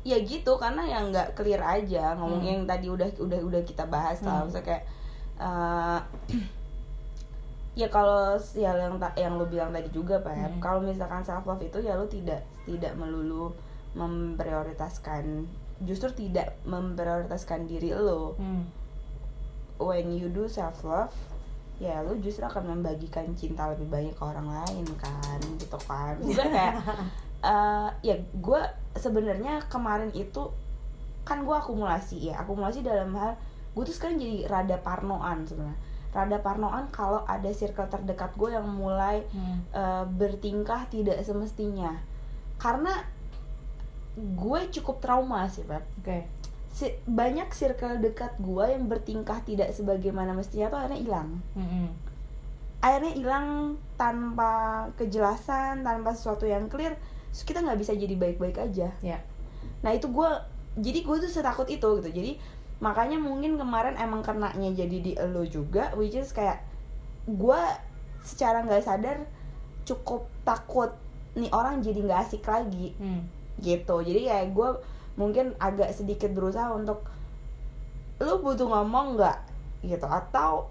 ya 0.00 0.16
gitu 0.16 0.56
karena 0.56 0.80
yang 0.88 1.12
nggak 1.12 1.36
clear 1.36 1.60
aja 1.60 2.16
ngomong 2.16 2.40
Hmm. 2.40 2.48
yang 2.48 2.60
tadi 2.64 2.88
udah 2.88 3.04
udah 3.20 3.36
udah 3.44 3.62
kita 3.68 3.84
bahas 3.84 4.16
lah 4.24 4.40
Hmm. 4.40 4.48
maksudnya 4.48 4.64
kayak 4.64 4.84
eh, 5.36 5.98
ya 7.84 7.88
kalau 7.92 8.32
ya 8.56 8.72
yang 8.74 8.96
yang 9.14 9.36
lu 9.36 9.44
bilang 9.44 9.68
tadi 9.68 9.92
juga 9.92 10.16
pak 10.24 10.32
Hmm. 10.32 10.56
kalau 10.56 10.80
misalkan 10.80 11.20
self 11.20 11.44
love 11.44 11.60
itu 11.60 11.84
ya 11.84 12.00
lu 12.00 12.08
tidak 12.08 12.40
tidak 12.64 12.96
melulu 12.96 13.52
memprioritaskan 13.92 15.44
justru 15.80 16.08
tidak 16.16 16.56
memprioritaskan 16.64 17.68
diri 17.68 17.92
lo 17.92 18.40
Hmm. 18.40 18.64
when 19.76 20.08
you 20.08 20.32
do 20.32 20.48
self 20.48 20.80
love 20.80 21.12
ya 21.80 22.04
lu 22.04 22.20
justru 22.20 22.44
akan 22.44 22.76
membagikan 22.76 23.24
cinta 23.32 23.64
lebih 23.72 23.88
banyak 23.88 24.12
ke 24.12 24.20
orang 24.20 24.52
lain 24.52 24.84
kan 25.00 25.40
gitu 25.56 25.80
kan 25.80 26.14
juga 26.20 26.44
kayak 26.44 26.74
eh, 27.50 27.88
ya 28.04 28.14
gue 28.36 28.60
sebenarnya 28.94 29.64
kemarin 29.66 30.12
itu 30.12 30.52
kan 31.24 31.40
gue 31.40 31.56
akumulasi 31.56 32.28
ya 32.28 32.44
akumulasi 32.44 32.84
dalam 32.84 33.16
hal 33.16 33.32
gue 33.72 33.82
tuh 33.82 33.96
sekarang 33.96 34.20
jadi 34.20 34.44
rada 34.44 34.76
parnoan 34.76 35.48
sebenarnya 35.48 35.80
rada 36.10 36.36
parnoan 36.38 36.84
kalau 36.92 37.24
ada 37.24 37.48
circle 37.48 37.86
terdekat 37.86 38.34
gue 38.36 38.50
yang 38.52 38.68
mulai 38.68 39.24
Hmm. 39.32 39.64
eh, 39.72 40.04
bertingkah 40.04 40.84
tidak 40.92 41.16
semestinya 41.24 41.96
karena 42.60 42.92
gue 44.16 44.60
cukup 44.74 45.00
trauma 45.00 45.48
sih 45.48 45.64
Pep 45.64 45.86
Oke. 46.02 46.28
Si- 46.70 46.94
banyak 47.02 47.50
circle 47.50 47.98
dekat 47.98 48.38
gue 48.38 48.64
yang 48.64 48.86
bertingkah 48.86 49.42
tidak 49.42 49.70
sebagaimana 49.70 50.30
mestinya 50.30 50.68
tuh 50.68 50.78
akhirnya 50.78 51.00
hilang 51.00 51.28
Hmm. 51.52 51.90
akhirnya 52.80 53.12
hilang 53.12 53.46
tanpa 53.94 54.52
kejelasan 54.94 55.82
tanpa 55.82 56.14
sesuatu 56.14 56.44
yang 56.44 56.66
clear 56.66 56.94
terus 57.26 57.42
kita 57.42 57.60
nggak 57.60 57.76
bisa 57.76 57.92
jadi 57.92 58.14
baik-baik 58.14 58.56
aja 58.56 58.94
Ya. 59.00 59.18
nah 59.80 59.90
itu 59.90 60.06
gue 60.06 60.30
jadi 60.76 60.98
gue 61.00 61.16
tuh 61.18 61.28
setakut 61.28 61.66
itu 61.66 61.84
gitu 61.98 62.08
jadi 62.08 62.38
makanya 62.78 63.18
mungkin 63.18 63.54
kemarin 63.54 63.94
emang 63.94 64.22
kenanya 64.22 64.70
jadi 64.72 64.96
di 64.96 65.12
elo 65.14 65.44
juga 65.44 65.92
which 65.92 66.14
is 66.14 66.30
kayak 66.30 66.62
gue 67.26 67.60
secara 68.20 68.62
nggak 68.62 68.80
sadar 68.80 69.26
cukup 69.82 70.24
takut 70.40 70.94
nih 71.32 71.50
orang 71.50 71.78
jadi 71.80 71.98
nggak 72.00 72.20
asik 72.24 72.44
lagi 72.44 72.94
Hmm. 72.96 73.26
gitu 73.58 74.00
jadi 74.00 74.20
kayak 74.24 74.48
gue 74.50 74.70
mungkin 75.18 75.54
agak 75.58 75.94
sedikit 75.94 76.30
berusaha 76.30 76.70
untuk 76.74 77.06
lu 78.20 78.36
butuh 78.44 78.68
ngomong 78.68 79.16
nggak 79.16 79.38
gitu 79.82 80.04
atau 80.04 80.68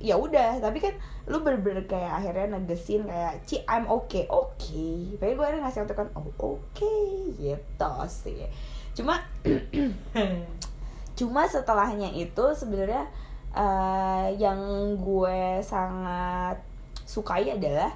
ya 0.00 0.16
udah. 0.16 0.62
Tapi 0.62 0.78
kan 0.80 0.94
lu 1.28 1.42
bener-bener 1.44 1.84
kayak 1.84 2.22
akhirnya 2.22 2.58
negesin 2.58 3.04
kayak 3.04 3.44
ci 3.44 3.60
I'm 3.68 3.90
okay. 3.90 4.24
Oke 4.30 5.18
tapi 5.18 5.34
gue 5.34 5.44
akhirnya 5.44 5.68
ngasih 5.68 5.90
kan 5.92 6.08
oh 6.16 6.30
oke 6.38 6.94
gitu 7.36 7.92
sih. 8.08 8.48
Cuma 8.96 9.20
cuma 11.18 11.42
setelahnya 11.50 12.14
itu 12.14 12.44
sebenarnya 12.54 13.04
eh, 13.52 14.26
yang 14.38 14.58
gue 14.96 15.60
sangat 15.66 16.62
sukai 17.08 17.50
adalah 17.52 17.90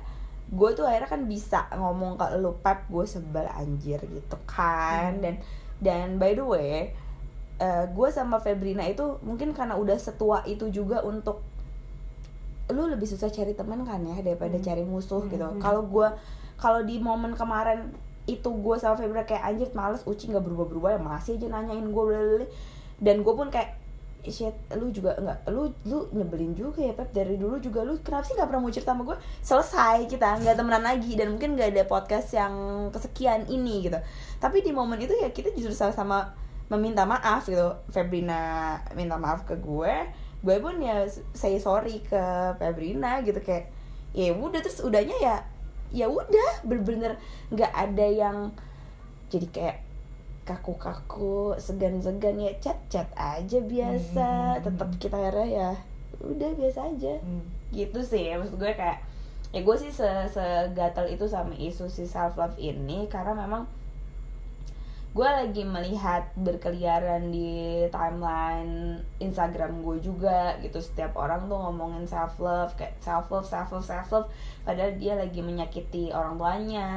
gue 0.52 0.68
tuh 0.76 0.84
akhirnya 0.84 1.08
kan 1.08 1.24
bisa 1.24 1.64
ngomong 1.72 2.20
ke 2.20 2.36
lu 2.36 2.52
pep 2.60 2.84
gue 2.92 3.08
sebel 3.08 3.48
anjir 3.48 4.02
gitu 4.04 4.36
kan. 4.44 5.16
Hmm. 5.16 5.22
dan 5.24 5.34
dan 5.82 6.16
by 6.16 6.38
the 6.38 6.46
way 6.46 6.94
eh, 7.58 7.84
gue 7.90 8.08
sama 8.14 8.38
Febrina 8.38 8.86
itu 8.86 9.18
mungkin 9.26 9.50
karena 9.50 9.74
udah 9.74 9.98
setua 9.98 10.46
itu 10.46 10.70
juga 10.70 11.02
untuk 11.02 11.42
lu 12.70 12.88
lebih 12.88 13.04
susah 13.04 13.28
cari 13.28 13.52
teman 13.52 13.82
kan 13.84 14.00
ya 14.00 14.22
daripada 14.22 14.56
Hmm. 14.56 14.64
cari 14.64 14.82
musuh 14.86 15.26
Hmm, 15.26 15.30
gitu 15.34 15.44
hmm. 15.44 15.60
kalau 15.60 15.82
gue 15.84 16.08
kalau 16.56 16.80
di 16.86 17.02
momen 17.02 17.34
kemarin 17.34 17.90
itu 18.30 18.46
gue 18.46 18.76
sama 18.78 18.94
Febrina 18.94 19.26
kayak 19.26 19.42
anjir 19.42 19.68
males 19.74 20.06
Uci 20.06 20.30
nggak 20.30 20.46
berubah-berubah 20.46 20.94
ya 20.94 21.00
masih 21.02 21.42
aja 21.42 21.50
nanyain 21.50 21.90
gue 21.90 22.46
dan 23.02 23.26
gue 23.26 23.34
pun 23.34 23.50
kayak 23.50 23.81
shit 24.22 24.54
lu 24.78 24.94
juga 24.94 25.18
nggak 25.18 25.50
lu 25.50 25.74
lu 25.82 26.06
nyebelin 26.14 26.54
juga 26.54 26.78
ya 26.78 26.94
Pep. 26.94 27.10
Dari 27.10 27.34
dulu 27.34 27.58
juga 27.58 27.82
lu 27.82 27.98
kenapa 27.98 28.22
sih 28.22 28.38
nggak 28.38 28.46
pernah 28.46 28.62
mau 28.62 28.70
cerita 28.70 28.94
sama 28.94 29.02
gue 29.02 29.18
selesai 29.42 30.06
kita 30.06 30.28
nggak 30.46 30.54
temenan 30.54 30.84
lagi. 30.86 31.12
Dan 31.18 31.34
mungkin 31.34 31.58
nggak 31.58 31.74
ada 31.74 31.82
podcast 31.90 32.30
yang 32.34 32.54
kesekian 32.94 33.50
ini 33.50 33.90
gitu. 33.90 33.98
Tapi 34.38 34.62
di 34.62 34.70
momen 34.70 35.02
itu 35.02 35.14
ya 35.18 35.34
kita 35.34 35.50
justru 35.58 35.74
sama-sama 35.74 36.30
meminta 36.70 37.02
maaf 37.02 37.50
gitu. 37.50 37.74
Febrina 37.90 38.78
minta 38.94 39.18
maaf 39.18 39.42
ke 39.42 39.58
gue. 39.58 39.94
Gue 40.42 40.56
pun 40.62 40.78
ya 40.78 41.06
say 41.34 41.58
sorry 41.58 41.98
ke 42.06 42.22
Febrina 42.62 43.18
gitu. 43.26 43.42
Kayak 43.42 43.74
ya 44.14 44.30
udah 44.38 44.60
terus 44.62 44.86
udahnya 44.86 45.18
ya 45.18 45.36
ya 45.90 46.06
udah. 46.06 46.62
Bener-bener 46.62 47.18
nggak 47.50 47.72
ada 47.74 48.06
yang 48.06 48.36
jadi 49.32 49.48
kayak 49.50 49.78
kaku-kaku 50.42 51.54
segan-segan 51.58 52.38
ya 52.38 52.52
chat-chat 52.58 53.08
aja 53.14 53.58
biasa. 53.62 54.58
Hmm. 54.58 54.62
tetap 54.66 54.88
kita 54.98 55.16
akhirnya 55.18 55.48
ya 55.48 55.70
udah 56.22 56.50
biasa 56.58 56.80
aja. 56.94 57.14
Hmm. 57.22 57.44
gitu 57.72 58.04
sih 58.04 58.36
maksud 58.36 58.60
gue 58.60 58.72
kayak 58.76 59.00
ya 59.52 59.60
gue 59.60 59.76
sih 59.76 59.92
se 59.92 60.08
segatel 60.32 61.08
itu 61.12 61.24
sama 61.28 61.52
isu 61.56 61.88
si 61.88 62.04
self 62.08 62.36
love 62.40 62.56
ini 62.56 63.08
karena 63.08 63.32
memang 63.36 63.64
gue 65.12 65.28
lagi 65.28 65.60
melihat 65.60 66.24
berkeliaran 66.40 67.28
di 67.28 67.84
timeline 67.92 69.04
Instagram 69.20 69.84
gue 69.84 70.00
juga 70.00 70.56
gitu. 70.64 70.80
Setiap 70.80 71.12
orang 71.20 71.52
tuh 71.52 71.60
ngomongin 71.60 72.08
self 72.08 72.40
love 72.40 72.72
kayak 72.80 72.96
self 72.96 73.28
love 73.28 73.44
self 73.44 73.68
love 73.76 73.84
self 73.84 74.08
love 74.08 74.28
padahal 74.64 74.96
dia 74.96 75.12
lagi 75.12 75.44
menyakiti 75.44 76.08
orang 76.16 76.40
tuanya 76.40 76.88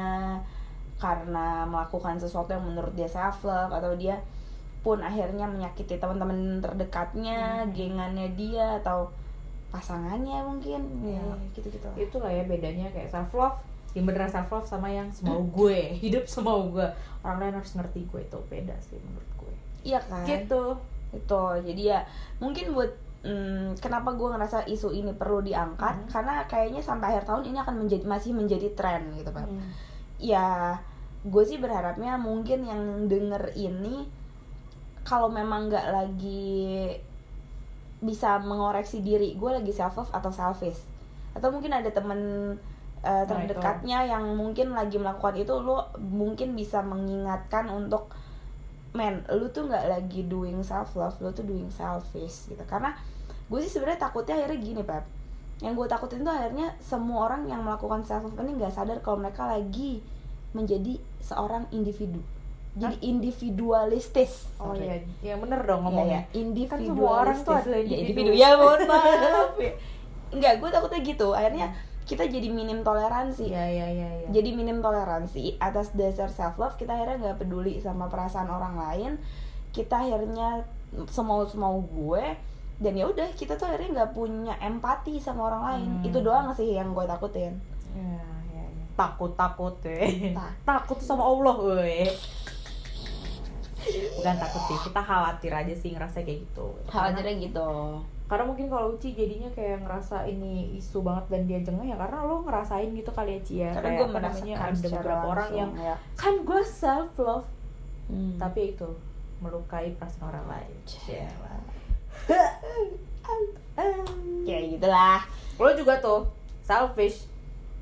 karena 0.96 1.64
melakukan 1.64 2.16
sesuatu 2.16 2.50
yang 2.50 2.64
menurut 2.64 2.92
dia 2.92 3.06
self 3.06 3.42
love 3.42 3.70
atau 3.70 3.94
dia 3.94 4.20
pun 4.80 5.00
akhirnya 5.00 5.44
menyakiti 5.46 5.96
teman-teman 5.96 6.60
terdekatnya, 6.60 7.64
Hmm. 7.64 7.72
gengannya 7.72 8.30
dia 8.32 8.78
atau 8.80 9.10
pasangannya 9.68 10.40
mungkin 10.42 10.82
Iya. 11.02 11.20
ya 11.20 11.36
gitu-gitu. 11.52 11.90
itulah 11.98 12.30
ya 12.30 12.44
bedanya 12.44 12.88
kayak 12.90 13.10
self 13.10 13.34
love 13.34 13.58
yang 13.92 14.06
beneran 14.06 14.30
self 14.30 14.48
love 14.50 14.64
sama 14.64 14.88
yang 14.88 15.10
semau 15.10 15.44
gue 15.46 15.80
hidup 16.04 16.24
semau 16.26 16.70
gue 16.70 16.86
orang 17.22 17.38
lain 17.42 17.56
harus 17.56 17.74
ngerti 17.74 18.06
gue 18.06 18.22
itu 18.22 18.40
beda 18.46 18.76
sih 18.80 18.96
menurut 18.98 19.32
gue 19.38 19.54
Iya 19.84 20.00
kan? 20.02 20.24
gitu 20.24 20.80
itu 21.12 21.44
jadi 21.66 21.82
ya 21.90 22.00
mungkin 22.38 22.72
buat 22.72 22.92
mm, 23.22 23.80
kenapa 23.80 24.12
gue 24.12 24.28
ngerasa 24.30 24.64
isu 24.66 24.94
ini 24.94 25.12
perlu 25.12 25.42
diangkat 25.42 25.96
Hmm. 25.98 26.10
karena 26.10 26.34
kayaknya 26.46 26.80
sampai 26.80 27.12
akhir 27.12 27.26
tahun 27.26 27.44
ini 27.46 27.58
akan 27.58 27.76
menjadi 27.78 28.04
masih 28.06 28.32
menjadi 28.32 28.68
tren 28.72 29.12
gitu 29.12 29.28
pak 29.30 29.44
Hmm. 29.44 29.60
Ya 30.20 30.80
gue 31.26 31.44
sih 31.44 31.58
berharapnya 31.58 32.22
mungkin 32.22 32.70
yang 32.70 33.10
denger 33.10 33.52
ini 33.58 34.06
kalau 35.06 35.30
memang 35.30 35.70
nggak 35.70 35.88
lagi 35.90 36.94
bisa 38.02 38.38
mengoreksi 38.42 39.02
diri 39.02 39.34
gue 39.34 39.52
lagi 39.54 39.74
self 39.74 39.98
love 39.98 40.12
atau 40.14 40.30
selfish. 40.30 40.82
Atau 41.34 41.50
mungkin 41.50 41.74
ada 41.74 41.90
temen 41.90 42.54
uh, 43.02 43.24
itu. 43.26 43.30
terdekatnya 43.30 44.06
yang 44.06 44.38
mungkin 44.38 44.74
lagi 44.74 45.02
melakukan 45.02 45.38
itu 45.38 45.54
lo 45.62 45.90
mungkin 45.98 46.54
bisa 46.54 46.86
mengingatkan 46.86 47.70
untuk 47.70 48.14
men 48.96 49.28
lu 49.28 49.52
tuh 49.52 49.68
nggak 49.68 49.92
lagi 49.92 50.24
doing 50.24 50.64
self 50.64 50.96
love 50.96 51.18
lu 51.20 51.34
tuh 51.34 51.46
doing 51.46 51.70
selfish 51.74 52.50
gitu. 52.50 52.62
Karena 52.70 52.94
gue 53.50 53.60
sih 53.62 53.70
sebenarnya 53.70 54.10
takutnya 54.10 54.42
akhirnya 54.42 54.60
gini 54.62 54.82
pep 54.82 55.06
yang 55.60 55.72
gue 55.74 55.86
takutin 55.86 56.20
tuh 56.20 56.30
akhirnya 56.30 56.76
semua 56.78 57.28
orang 57.28 57.48
yang 57.48 57.62
melakukan 57.62 58.04
self 58.04 58.24
love 58.24 58.36
ini 58.38 58.56
nggak 58.56 58.72
sadar 58.72 59.00
kalau 59.00 59.20
mereka 59.20 59.48
lagi 59.48 60.04
menjadi 60.52 60.96
seorang 61.20 61.68
individu. 61.70 62.20
Jadi 62.76 62.92
Hah? 62.94 63.08
individualistis. 63.08 64.52
Oh 64.58 64.76
iya 64.76 65.00
yang 65.24 65.40
bener 65.40 65.64
dong 65.64 65.80
Iya, 65.80 65.86
ngomongnya. 65.86 66.22
iya, 66.22 66.36
individualistis 66.36 66.92
Kan 66.92 66.92
semua 66.92 67.12
orang 67.22 67.38
tuh 67.40 67.54
adalah 67.56 67.80
Ya, 67.82 67.98
individu. 67.98 68.30
ya 68.32 68.50
mohon 68.54 68.82
maaf. 68.92 69.50
Ya. 69.56 69.72
enggak 70.28 70.54
gue 70.60 70.70
takutnya 70.70 71.00
gitu. 71.02 71.28
Akhirnya 71.32 71.68
kita 72.04 72.24
jadi 72.26 72.48
minim 72.50 72.84
toleransi. 72.84 73.48
Iya 73.48 73.66
iya 73.66 73.88
iya 73.90 74.10
iya. 74.22 74.28
Jadi 74.30 74.50
minim 74.52 74.78
toleransi 74.78 75.56
atas 75.58 75.96
dasar 75.96 76.28
self 76.28 76.56
love 76.56 76.76
kita 76.76 76.92
akhirnya 76.92 77.18
nggak 77.22 77.40
peduli 77.40 77.80
sama 77.80 78.06
perasaan 78.06 78.48
orang 78.48 78.76
lain. 78.76 79.12
Kita 79.72 80.04
akhirnya 80.04 80.68
semau 81.08 81.44
semau 81.44 81.80
gue 81.82 82.24
dan 82.78 82.94
ya 82.94 83.06
udah 83.06 83.28
kita 83.32 83.54
tuh 83.54 83.66
akhirnya 83.66 83.90
nggak 83.96 84.12
punya 84.12 84.54
empati 84.58 85.16
sama 85.18 85.42
orang 85.46 85.62
lain 85.66 85.90
Hmm. 85.94 86.06
itu 86.06 86.18
doang 86.20 86.52
sih 86.52 86.72
yang 86.72 86.92
gue 86.92 87.06
takutin 87.06 87.56
Iya, 87.90 88.20
iya, 88.46 88.64
iya. 88.66 88.86
takut 88.94 89.32
takut 89.34 89.76
weh 89.82 90.32
Tak. 90.32 90.52
takut 90.66 91.00
sama 91.00 91.24
Allah 91.24 91.56
weh 91.56 92.08
bukan 94.12 94.36
takut 94.36 94.62
sih 94.66 94.78
kita 94.82 94.98
khawatir 95.00 95.52
aja 95.52 95.74
sih 95.74 95.94
ngerasa 95.94 96.20
kayak 96.20 96.44
gitu 96.44 96.68
khawatirnya 96.88 97.34
gitu 97.40 97.70
karena 98.26 98.44
mungkin 98.44 98.66
kalau 98.66 98.90
Uci 98.92 99.14
jadinya 99.14 99.46
kayak 99.52 99.80
ngerasa 99.80 100.26
ini 100.26 100.74
isu 100.76 101.00
banget 101.00 101.26
dan 101.30 101.42
dia 101.46 101.60
jengah 101.62 101.86
ya 101.86 101.94
karena 101.96 102.26
lo 102.26 102.42
ngerasain 102.42 102.90
gitu 102.92 103.14
kali 103.14 103.32
ya 103.32 103.40
Ci 103.40 103.54
ya 103.56 103.70
karena 103.72 103.86
Kayak 103.88 104.00
gue 104.02 104.18
namanya 104.18 104.56
ada 104.58 104.88
beberapa 104.90 105.26
orang 105.30 105.50
yang 105.54 105.72
ya. 105.78 105.96
kan 106.14 106.34
gue 106.42 106.62
self 106.62 107.14
love 107.18 107.48
Hmm. 108.06 108.38
tapi 108.38 108.70
itu 108.70 108.86
melukai 109.40 109.90
perasaan 109.94 110.30
orang 110.30 110.46
lain 110.48 110.74
Ya. 111.08 111.26
Kayak 114.46 114.64
gitulah. 114.78 115.20
Lo 115.58 115.70
juga 115.74 115.94
tuh 116.00 116.22
selfish. 116.62 117.26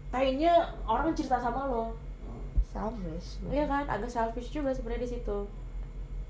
Kayaknya 0.09 0.53
orang 0.85 1.11
cerita 1.13 1.37
sama 1.37 1.65
lo. 1.65 1.93
Selfish. 2.69 3.41
Iya 3.49 3.65
kan? 3.65 3.83
Agak 3.85 4.09
selfish 4.09 4.49
juga 4.49 4.73
sebenarnya 4.73 5.05
di 5.05 5.11
situ. 5.17 5.37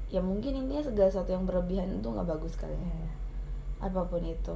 Ya 0.09 0.21
mungkin 0.21 0.53
intinya 0.53 0.83
segala 0.83 1.09
sesuatu 1.09 1.33
yang 1.33 1.45
berlebihan 1.45 1.89
itu 1.89 2.05
nggak 2.05 2.27
bagus 2.27 2.53
kali 2.55 2.73
ya. 2.73 2.79
Iya. 2.79 3.09
apa 3.83 3.99
pun 4.07 4.23
itu. 4.23 4.55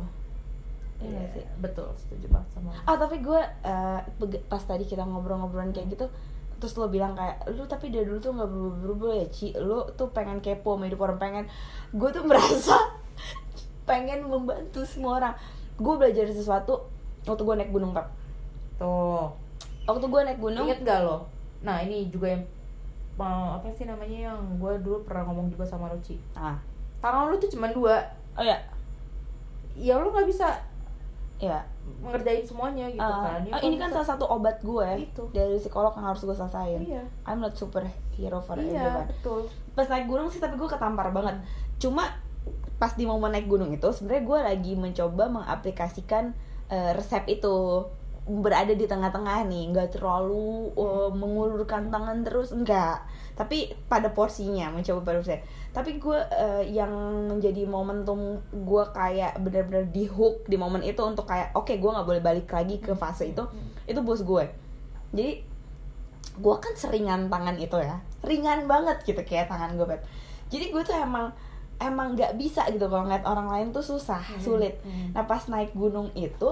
Iya 0.98 1.10
nggak 1.14 1.28
sih? 1.36 1.46
betul. 1.60 1.90
Setuju 2.00 2.26
banget 2.32 2.50
sama 2.56 2.70
ah 2.86 2.96
tapi 2.96 3.20
gue 3.20 3.42
eh, 3.64 4.00
beg- 4.18 4.46
pas 4.48 4.62
tadi 4.62 4.82
kita 4.82 5.04
ngobrol-ngobrolan 5.04 5.70
kayak 5.70 5.92
gitu 5.94 6.08
terus 6.58 6.74
lo 6.74 6.90
bilang 6.90 7.14
kayak 7.14 7.38
lu 7.54 7.70
tapi 7.70 7.94
dari 7.94 8.02
dulu 8.10 8.18
tuh 8.18 8.34
nggak 8.34 8.50
berubah-berubah 8.50 9.12
ya 9.14 9.28
Ci. 9.30 9.48
Lu 9.60 9.86
tuh 9.94 10.10
pengen 10.10 10.42
kepo 10.42 10.74
sama 10.74 10.88
hidup 10.90 11.02
orang 11.04 11.20
pengen. 11.20 11.46
Gue 11.94 12.10
tuh 12.10 12.24
merasa 12.24 12.78
pengen 13.88 14.20
membantu 14.22 14.84
semua 14.84 15.18
orang. 15.18 15.34
Gue 15.76 15.96
belajar 15.96 16.28
sesuatu 16.28 16.84
waktu 17.24 17.42
gue 17.42 17.56
naik 17.56 17.72
gunung 17.72 17.92
pak. 17.92 18.06
Tuh. 18.76 19.32
Waktu 19.86 20.06
gue 20.06 20.22
naik 20.24 20.38
gunung 20.38 20.68
inget 20.68 20.84
gak 20.84 21.02
lo? 21.02 21.24
Nah 21.60 21.80
ini 21.80 22.08
juga 22.08 22.30
yang 22.30 22.44
mau 23.16 23.56
apa 23.56 23.72
sih 23.72 23.84
namanya 23.84 24.30
yang 24.30 24.40
gue 24.54 24.74
dulu 24.78 25.02
pernah 25.02 25.26
ngomong 25.26 25.50
juga 25.50 25.66
sama 25.66 25.90
Ruci 25.90 26.20
ah. 26.34 26.54
Tangan 27.00 27.32
lu 27.32 27.38
tuh 27.38 27.50
cuma 27.50 27.66
dua. 27.68 27.98
Oh 28.34 28.44
ya 28.44 28.60
ya 29.74 29.94
lu 29.96 30.10
nggak 30.10 30.26
bisa 30.26 30.50
ya 31.38 31.62
ngerjain 32.04 32.42
semuanya 32.42 32.86
gitu 32.88 32.98
Ah, 33.00 33.30
kan. 33.32 33.42
Ya, 33.44 33.54
kalau 33.54 33.64
ini 33.64 33.76
kan 33.76 33.88
bisa- 33.88 34.02
salah 34.02 34.10
satu 34.12 34.26
obat 34.28 34.58
gue 34.60 34.90
Itu. 35.04 35.24
dari 35.32 35.56
psikolog 35.56 35.94
yang 35.94 36.06
harus 36.08 36.22
gue 36.22 36.34
selesaiin. 36.36 36.82
Iya. 36.84 37.04
I'm 37.24 37.40
not 37.40 37.54
superhero 37.54 38.38
for 38.40 38.58
iya 38.58 38.82
everyone. 38.84 39.08
betul. 39.08 39.42
Pas 39.72 39.88
naik 39.88 40.06
gunung 40.06 40.28
sih 40.28 40.38
tapi 40.38 40.54
gue 40.54 40.66
ketampar 40.68 41.10
banget. 41.10 41.38
Cuma 41.78 42.10
pas 42.78 42.94
di 42.94 43.10
momen 43.10 43.34
naik 43.34 43.50
gunung 43.50 43.74
itu 43.74 43.90
sebenarnya 43.90 44.24
gue 44.24 44.40
lagi 44.54 44.74
mencoba 44.78 45.24
mengaplikasikan 45.30 46.34
eh, 46.70 46.92
resep 46.94 47.26
itu. 47.30 47.86
Berada 48.28 48.76
di 48.76 48.84
tengah-tengah 48.84 49.48
nih 49.48 49.72
nggak 49.72 49.98
terlalu 49.98 50.76
eh, 50.76 51.10
mengulurkan 51.16 51.88
tangan 51.88 52.28
terus 52.28 52.52
enggak 52.52 53.08
tapi 53.38 53.70
pada 53.86 54.10
porsinya 54.10 54.74
mencoba 54.74 55.06
pada 55.06 55.18
porsinya. 55.22 55.42
Tapi 55.72 56.02
gue 56.02 56.20
eh, 56.34 56.64
yang 56.74 56.92
menjadi 57.30 57.70
momentum 57.70 58.42
gue 58.50 58.84
kayak 58.92 59.38
benar-benar 59.40 59.86
di 59.94 60.10
hook 60.10 60.50
di 60.50 60.58
momen 60.58 60.82
itu 60.82 61.00
untuk 61.06 61.30
kayak 61.30 61.54
oke 61.54 61.70
gue 61.70 61.92
nggak 61.94 62.08
boleh 62.10 62.22
balik 62.26 62.50
lagi 62.50 62.82
ke 62.82 62.98
fase 62.98 63.30
itu 63.30 63.46
itu 63.86 64.00
bos 64.02 64.26
gue. 64.26 64.44
Jadi 65.14 65.32
gue 66.38 66.56
kan 66.58 66.74
seringan 66.76 67.30
tangan 67.30 67.56
itu 67.62 67.78
ya. 67.78 68.02
Ringan 68.26 68.66
banget 68.66 69.06
gitu 69.06 69.22
kayak 69.22 69.48
tangan 69.48 69.78
gue 69.78 69.88
Beb. 69.88 70.02
jadi 70.48 70.72
gue 70.72 70.80
tuh 70.80 70.96
emang 70.96 71.32
emang 71.80 72.14
nggak 72.14 72.36
bisa 72.36 72.66
gitu 72.68 72.86
kalau 72.86 73.04
ngeliat 73.04 73.22
orang 73.24 73.48
lain 73.48 73.68
tuh 73.70 73.82
susah 73.82 74.18
Hmm. 74.20 74.40
sulit 74.40 74.76
Hmm. 74.82 75.12
nah 75.12 75.24
pas 75.24 75.42
naik 75.46 75.74
gunung 75.74 76.10
itu 76.14 76.50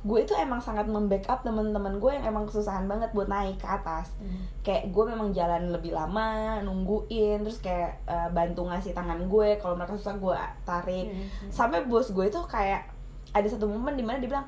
gue 0.00 0.18
itu 0.20 0.36
emang 0.36 0.60
sangat 0.60 0.84
membackup 0.84 1.40
teman-teman 1.40 1.96
gue 1.96 2.12
yang 2.12 2.26
emang 2.26 2.44
kesusahan 2.44 2.84
banget 2.84 3.08
buat 3.10 3.24
naik 3.26 3.56
ke 3.56 3.64
atas 3.64 4.12
Hmm. 4.14 4.44
kayak 4.60 4.90
gue 4.90 5.04
memang 5.06 5.30
jalan 5.30 5.70
lebih 5.70 5.90
lama 5.90 6.60
nungguin 6.60 7.40
terus 7.40 7.56
kayak 7.58 8.02
eh, 8.04 8.28
bantu 8.28 8.64
ngasih 8.64 8.92
tangan 8.92 9.24
gue 9.24 9.56
kalau 9.56 9.74
mereka 9.74 9.94
susah 9.94 10.14
gue 10.14 10.36
tarik 10.62 11.06
Hmm. 11.08 11.26
sampai 11.48 11.82
bos 11.82 12.10
gue 12.10 12.26
tuh 12.28 12.44
kayak 12.44 12.84
ada 13.30 13.46
satu 13.46 13.64
momen 13.64 13.94
di 13.94 14.02
mana 14.02 14.18
dia 14.18 14.28
bilang 14.28 14.46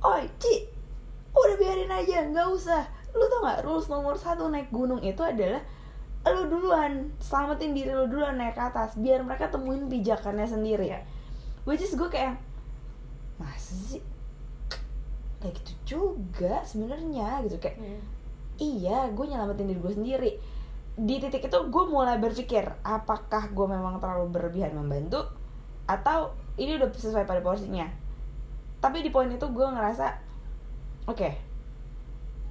oi 0.00 0.26
Ci 0.36 0.66
udah 1.30 1.56
biarin 1.56 1.88
aja 1.88 2.26
nggak 2.26 2.48
usah 2.48 2.82
lu 3.10 3.22
tau 3.24 3.40
nggak 3.40 3.62
rules 3.62 3.86
nomor 3.86 4.14
satu 4.14 4.48
naik 4.48 4.68
gunung 4.68 4.98
itu 5.00 5.20
adalah 5.20 5.62
lu 6.20 6.42
duluan 6.52 7.08
selamatin 7.16 7.72
diri 7.72 7.96
lu 7.96 8.04
duluan 8.04 8.36
naik 8.36 8.52
ke 8.52 8.62
atas 8.62 8.92
biar 9.00 9.24
mereka 9.24 9.48
temuin 9.48 9.88
pijakannya 9.88 10.44
sendiri. 10.44 10.92
Iya. 10.92 11.00
which 11.68 11.84
is 11.84 11.92
gue 11.92 12.08
kayak 12.08 12.40
masa 13.36 13.72
sih? 13.76 14.02
Kayak 15.40 15.60
gitu 15.60 15.72
juga 15.96 16.60
sebenarnya 16.64 17.44
gitu. 17.48 17.56
Kayak 17.60 17.76
Hmm. 17.80 18.00
iya 18.60 19.08
gue 19.12 19.24
nyelamatin 19.24 19.68
diri 19.68 19.80
gue 19.80 19.94
sendiri. 19.96 20.30
Di 21.00 21.16
titik 21.20 21.48
itu 21.48 21.58
gue 21.72 21.84
mulai 21.88 22.20
berpikir 22.20 22.68
apakah 22.84 23.48
gue 23.48 23.66
memang 23.68 24.00
terlalu 24.00 24.28
berlebihan 24.32 24.76
membantu 24.76 25.24
atau 25.88 26.36
ini 26.60 26.76
udah 26.76 26.92
sesuai 26.92 27.24
pada 27.24 27.40
porsinya? 27.40 27.88
Tapi 28.80 29.04
di 29.04 29.08
poin 29.12 29.28
itu 29.28 29.48
gue 29.48 29.66
ngerasa 29.68 30.06
oke 31.08 31.28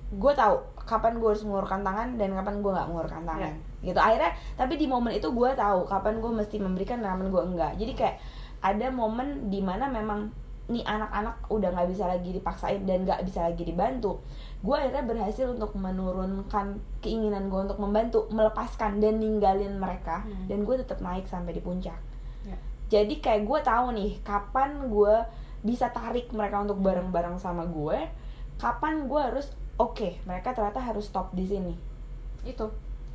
gue 0.10 0.34
tahu 0.34 0.58
kapan 0.90 1.22
gue 1.22 1.30
harus 1.30 1.46
mengulurkan 1.46 1.86
tangan 1.86 2.18
dan 2.18 2.34
kapan 2.34 2.56
gue 2.60 2.72
nggak 2.74 2.88
mengulurkan 2.90 3.22
tangan. 3.22 3.54
Gitu. 3.80 4.00
Akhirnya 4.02 4.32
tapi 4.58 4.74
di 4.76 4.90
momen 4.90 5.14
itu 5.14 5.30
gue 5.30 5.50
tahu 5.54 5.86
kapan 5.86 6.18
gue 6.18 6.32
mesti 6.34 6.58
memberikan 6.58 6.98
dan 7.00 7.14
kapan 7.14 7.28
gue 7.30 7.44
enggak. 7.54 7.72
Jadi 7.78 7.94
kayak 7.94 8.16
ada 8.60 8.90
momen 8.90 9.48
di 9.48 9.62
mana 9.62 9.86
memang 9.86 10.34
nih 10.70 10.86
anak-anak 10.86 11.50
udah 11.50 11.70
nggak 11.74 11.90
bisa 11.90 12.06
lagi 12.06 12.30
dipaksain 12.30 12.86
dan 12.86 13.02
nggak 13.02 13.22
bisa 13.26 13.46
lagi 13.46 13.66
dibantu. 13.66 14.22
Gue 14.62 14.78
akhirnya 14.78 15.02
berhasil 15.02 15.50
untuk 15.50 15.74
menurunkan 15.74 16.78
keinginan 17.02 17.50
gue 17.50 17.70
untuk 17.70 17.78
membantu 17.78 18.26
melepaskan 18.30 18.98
dan 18.98 19.18
ninggalin 19.18 19.78
mereka 19.78 20.26
Hmm. 20.26 20.46
dan 20.46 20.66
gue 20.66 20.76
tetap 20.78 21.02
naik 21.02 21.26
sampai 21.26 21.54
di 21.54 21.62
puncak. 21.62 21.98
Ya. 22.40 22.56
jadi 22.88 23.14
kayak 23.20 23.44
gue 23.46 23.60
tahu 23.62 23.86
nih 23.94 24.12
kapan 24.24 24.88
gue 24.88 25.16
bisa 25.60 25.92
tarik 25.92 26.32
mereka 26.32 26.64
untuk 26.64 26.80
bareng-bareng 26.80 27.36
sama 27.36 27.68
gue 27.68 28.08
kapan 28.56 29.12
gue 29.12 29.20
harus 29.20 29.59
oke 29.80 30.20
mereka 30.28 30.52
ternyata 30.52 30.78
harus 30.78 31.08
stop 31.08 31.32
di 31.32 31.48
sini. 31.48 31.74
Itu. 32.44 32.68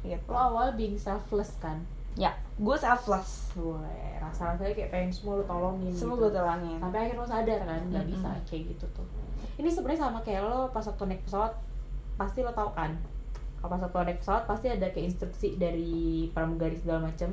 Gitu. 0.02 0.24
Lo 0.28 0.36
awal 0.36 0.72
being 0.74 0.96
selfless 0.96 1.60
kan? 1.60 1.84
Ya 2.16 2.32
gue 2.56 2.76
selfless. 2.78 3.52
Gue 3.52 3.78
rasa 4.18 4.56
rasanya 4.56 4.72
kayak 4.72 4.90
pengen 4.90 5.10
semua 5.12 5.40
lo 5.40 5.44
tolongin 5.44 5.92
semua 5.92 6.16
gitu. 6.16 6.24
gue 6.26 6.32
tolongin. 6.34 6.76
Sampai 6.80 6.98
akhirnya 7.04 7.20
lo 7.20 7.28
sadar 7.28 7.60
kan 7.68 7.80
nggak 7.92 8.04
Mm-mm. 8.08 8.12
bisa 8.16 8.28
kayak 8.48 8.62
gitu 8.72 8.86
tuh. 8.96 9.06
Ini 9.60 9.68
sebenarnya 9.70 10.00
sama 10.08 10.18
kayak 10.24 10.42
lo 10.48 10.72
pas 10.72 10.82
waktu 10.82 11.04
naik 11.06 11.22
pesawat 11.28 11.52
pasti 12.16 12.40
lo 12.42 12.50
tau 12.50 12.72
kan? 12.72 12.96
Kalau 13.60 13.70
pas 13.70 13.80
waktu 13.84 13.96
naik 14.08 14.20
pesawat 14.24 14.42
pasti 14.48 14.66
ada 14.72 14.86
kayak 14.88 15.06
instruksi 15.12 15.48
dari 15.60 16.26
pramugari 16.32 16.80
segala 16.80 17.06
macem. 17.10 17.30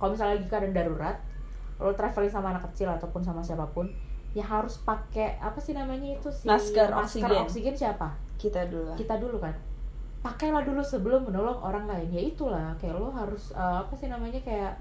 Kalau 0.00 0.10
misalnya 0.16 0.40
lagi 0.40 0.46
keadaan 0.48 0.74
darurat 0.74 1.16
lo 1.82 1.90
traveling 1.98 2.30
sama 2.30 2.54
anak 2.54 2.62
kecil 2.70 2.86
ataupun 2.94 3.26
sama 3.26 3.42
siapa 3.42 3.66
pun 3.74 3.90
ya 4.32 4.46
harus 4.46 4.80
pakai 4.80 5.36
apa 5.42 5.58
sih 5.60 5.74
namanya 5.74 6.14
itu 6.16 6.30
si 6.32 6.48
Masker 6.48 6.88
masker 6.94 7.26
oksigen. 7.26 7.42
oksigen 7.44 7.74
siapa 7.76 8.08
kita 8.42 8.66
dulu 8.66 8.92
kita 8.92 9.14
dulu 9.16 9.38
kan. 9.38 9.54
Pakailah 10.20 10.62
dulu 10.62 10.82
sebelum 10.82 11.22
menolong 11.24 11.58
orang 11.58 11.86
lain. 11.86 12.08
Ya 12.10 12.22
itulah 12.24 12.74
kayak 12.76 12.94
lo 12.94 13.10
harus 13.10 13.50
eh, 13.52 13.76
apa 13.78 13.90
sih 13.92 14.06
namanya 14.06 14.38
kayak 14.38 14.74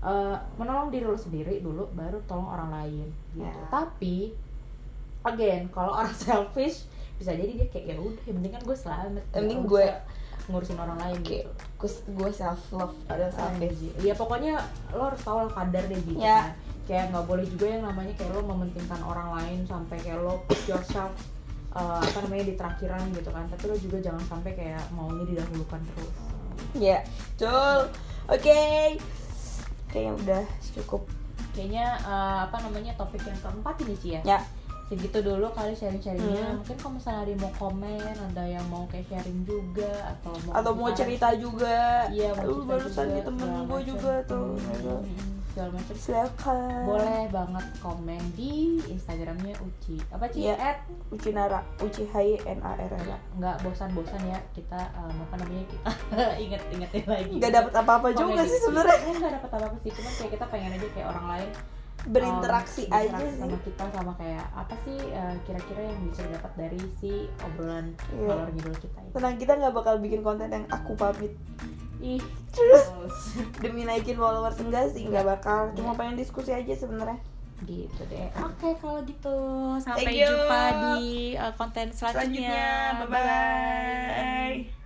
eh, 0.00 0.36
menolong 0.54 0.88
diri 0.88 1.02
lo 1.02 1.14
sendiri 1.14 1.58
dulu 1.58 1.90
baru 1.92 2.22
tolong 2.24 2.46
orang 2.46 2.70
lain. 2.72 3.06
Gitu. 3.30 3.42
Ya. 3.42 3.54
tapi 3.68 4.34
again 5.20 5.66
kalau 5.68 5.92
orang 5.92 6.14
selfish 6.18 6.86
bisa 7.14 7.34
jadi 7.34 7.50
dia 7.52 7.66
kayak 7.68 7.86
ya 7.88 7.96
udah 7.98 8.22
yang 8.24 8.36
penting 8.38 8.52
kan 8.52 8.62
gue 8.62 8.76
selamat. 8.76 9.22
Penting 9.30 9.66
gue- 9.66 9.98
ngurusin 10.48 10.80
orang 10.80 10.96
lain 10.96 11.20
Oke, 11.20 11.44
gitu. 11.44 12.00
gue 12.08 12.30
self 12.32 12.72
love 12.72 12.96
ada 13.04 13.28
selfish 13.28 13.92
ya 14.00 14.16
pokoknya 14.16 14.56
lo 14.90 15.12
harus 15.12 15.20
tahu 15.20 15.44
lah 15.44 15.52
kadar 15.52 15.84
deh 15.84 16.00
gitu 16.00 16.16
Ya. 16.16 16.40
kan. 16.40 16.56
Kayak 16.88 17.04
nggak 17.12 17.24
boleh 17.28 17.44
juga 17.44 17.66
yang 17.68 17.84
namanya 17.84 18.16
kayak 18.16 18.32
lo 18.32 18.40
mementingkan 18.42 18.96
orang 19.04 19.28
lain 19.36 19.60
sampai 19.62 20.00
kayak 20.00 20.16
lo 20.18 20.40
put 20.48 20.56
yourself 20.64 21.12
uh, 21.74 22.00
apa 22.00 22.18
namanya 22.24 22.44
di 22.48 22.54
terakhiran 22.54 23.02
gitu 23.12 23.30
kan. 23.32 23.44
Tapi 23.50 23.64
lo 23.68 23.76
juga 23.76 23.98
jangan 24.00 24.24
sampai 24.28 24.52
kayak 24.56 24.82
maunya 24.94 25.24
didahulukan 25.28 25.80
terus. 25.92 26.14
Ya 26.76 27.04
betul. 27.34 27.78
Oke. 28.28 28.60
Kayaknya 29.88 30.12
udah 30.20 30.44
cukup. 30.78 31.02
Kayaknya 31.56 31.86
uh, 32.04 32.46
apa 32.46 32.56
namanya 32.62 32.92
topik 32.94 33.24
yang 33.24 33.38
keempat 33.40 33.74
ini 33.82 33.94
sih 33.98 34.10
ya? 34.20 34.22
Ya. 34.36 34.40
Segitu 34.88 35.20
dulu 35.20 35.52
kali 35.52 35.76
sharing-sharingnya. 35.76 36.48
Hmm. 36.48 36.56
mungkin 36.64 36.76
kalau 36.80 36.92
misalnya 36.96 37.20
ada 37.20 37.28
yang 37.28 37.42
mau 37.44 37.52
komen 37.60 38.14
ada 38.32 38.44
yang 38.48 38.66
mau 38.72 38.84
kayak 38.88 39.04
sharing 39.12 39.40
juga 39.44 39.92
atau 40.16 40.32
mau 40.48 40.52
atau 40.56 40.72
mau 40.72 40.88
cerita. 40.96 41.28
juga. 41.36 42.08
Iya 42.08 42.32
mau 42.32 42.44
cerita 42.48 42.64
barusan 42.64 43.04
juga, 43.04 43.12
nih 43.12 43.22
temen 43.28 43.48
gue 43.68 43.80
juga 43.84 44.14
tuh. 44.24 44.56
Hmm, 44.56 45.37
segala 45.58 45.74
macam. 45.74 45.96
Silakan. 45.98 46.82
Boleh 46.86 47.22
banget 47.34 47.66
komen 47.82 48.22
di 48.38 48.78
instagramnya 48.86 49.58
Uci. 49.58 49.98
Apa 50.14 50.30
sih 50.30 50.46
Iya. 50.46 50.54
at? 50.54 50.78
Ucinara. 51.10 51.66
Uci 51.82 52.06
Hai 52.14 52.38
N 52.46 52.62
A 52.62 52.78
R 52.78 52.94
L 52.94 53.06
nggak 53.42 53.56
bosan-bosan 53.66 54.22
ya. 54.30 54.38
Kita 54.54 54.78
um, 54.94 55.18
apa 55.26 55.34
namanya 55.42 55.66
kita 55.66 55.90
inget 56.46 56.62
ingetin 56.70 57.04
lagi. 57.10 57.34
Nggak 57.42 57.52
dapat 57.58 57.72
apa-apa 57.74 58.08
juga 58.14 58.38
Komen 58.38 58.46
sih 58.46 58.60
sebenarnya. 58.62 58.98
Nggak 59.18 59.32
dapat 59.42 59.50
apa-apa 59.58 59.76
sih. 59.82 59.90
Cuman 59.90 60.12
kayak 60.14 60.30
kita 60.38 60.44
pengen 60.46 60.70
aja 60.78 60.88
kayak 60.94 61.08
orang 61.10 61.26
lain 61.26 61.50
berinteraksi 62.14 62.86
um, 62.86 62.94
aja 62.94 63.18
sih. 63.18 63.42
sama 63.42 63.58
kita 63.66 63.84
sama 63.90 64.12
kayak 64.14 64.46
apa 64.54 64.74
sih 64.86 64.98
uh, 65.10 65.34
kira-kira 65.42 65.82
yang 65.82 65.98
bisa 66.06 66.22
didapat 66.30 66.52
dari 66.54 66.80
si 67.02 67.26
obrolan 67.42 67.90
ngalor 68.14 68.48
ngidul 68.54 68.76
kita 68.78 68.98
itu 69.02 69.12
tenang 69.18 69.34
kita 69.34 69.52
nggak 69.58 69.74
bakal 69.74 69.94
bikin 69.98 70.22
konten 70.22 70.46
yang 70.46 70.62
aku 70.70 70.94
pamit 70.94 71.34
ih 72.02 72.22
Terus? 72.52 72.84
demi 73.62 73.86
naikin 73.86 74.18
followers 74.18 74.58
enggak 74.58 74.90
sih 74.90 75.06
nggak 75.06 75.26
bakal. 75.26 75.70
Cuma 75.78 75.94
pengen 75.94 76.18
diskusi 76.18 76.50
aja 76.50 76.74
sebenarnya. 76.74 77.18
Gitu 77.62 78.02
deh. 78.10 78.30
Oke 78.38 78.74
kalau 78.78 79.00
gitu. 79.06 79.36
Sampai 79.82 80.14
jumpa 80.14 80.62
di 80.98 81.34
uh, 81.34 81.52
konten 81.54 81.90
selanjutnya, 81.90 82.98
selanjutnya. 82.98 83.06
Bye 83.06 84.66
bye 84.66 84.77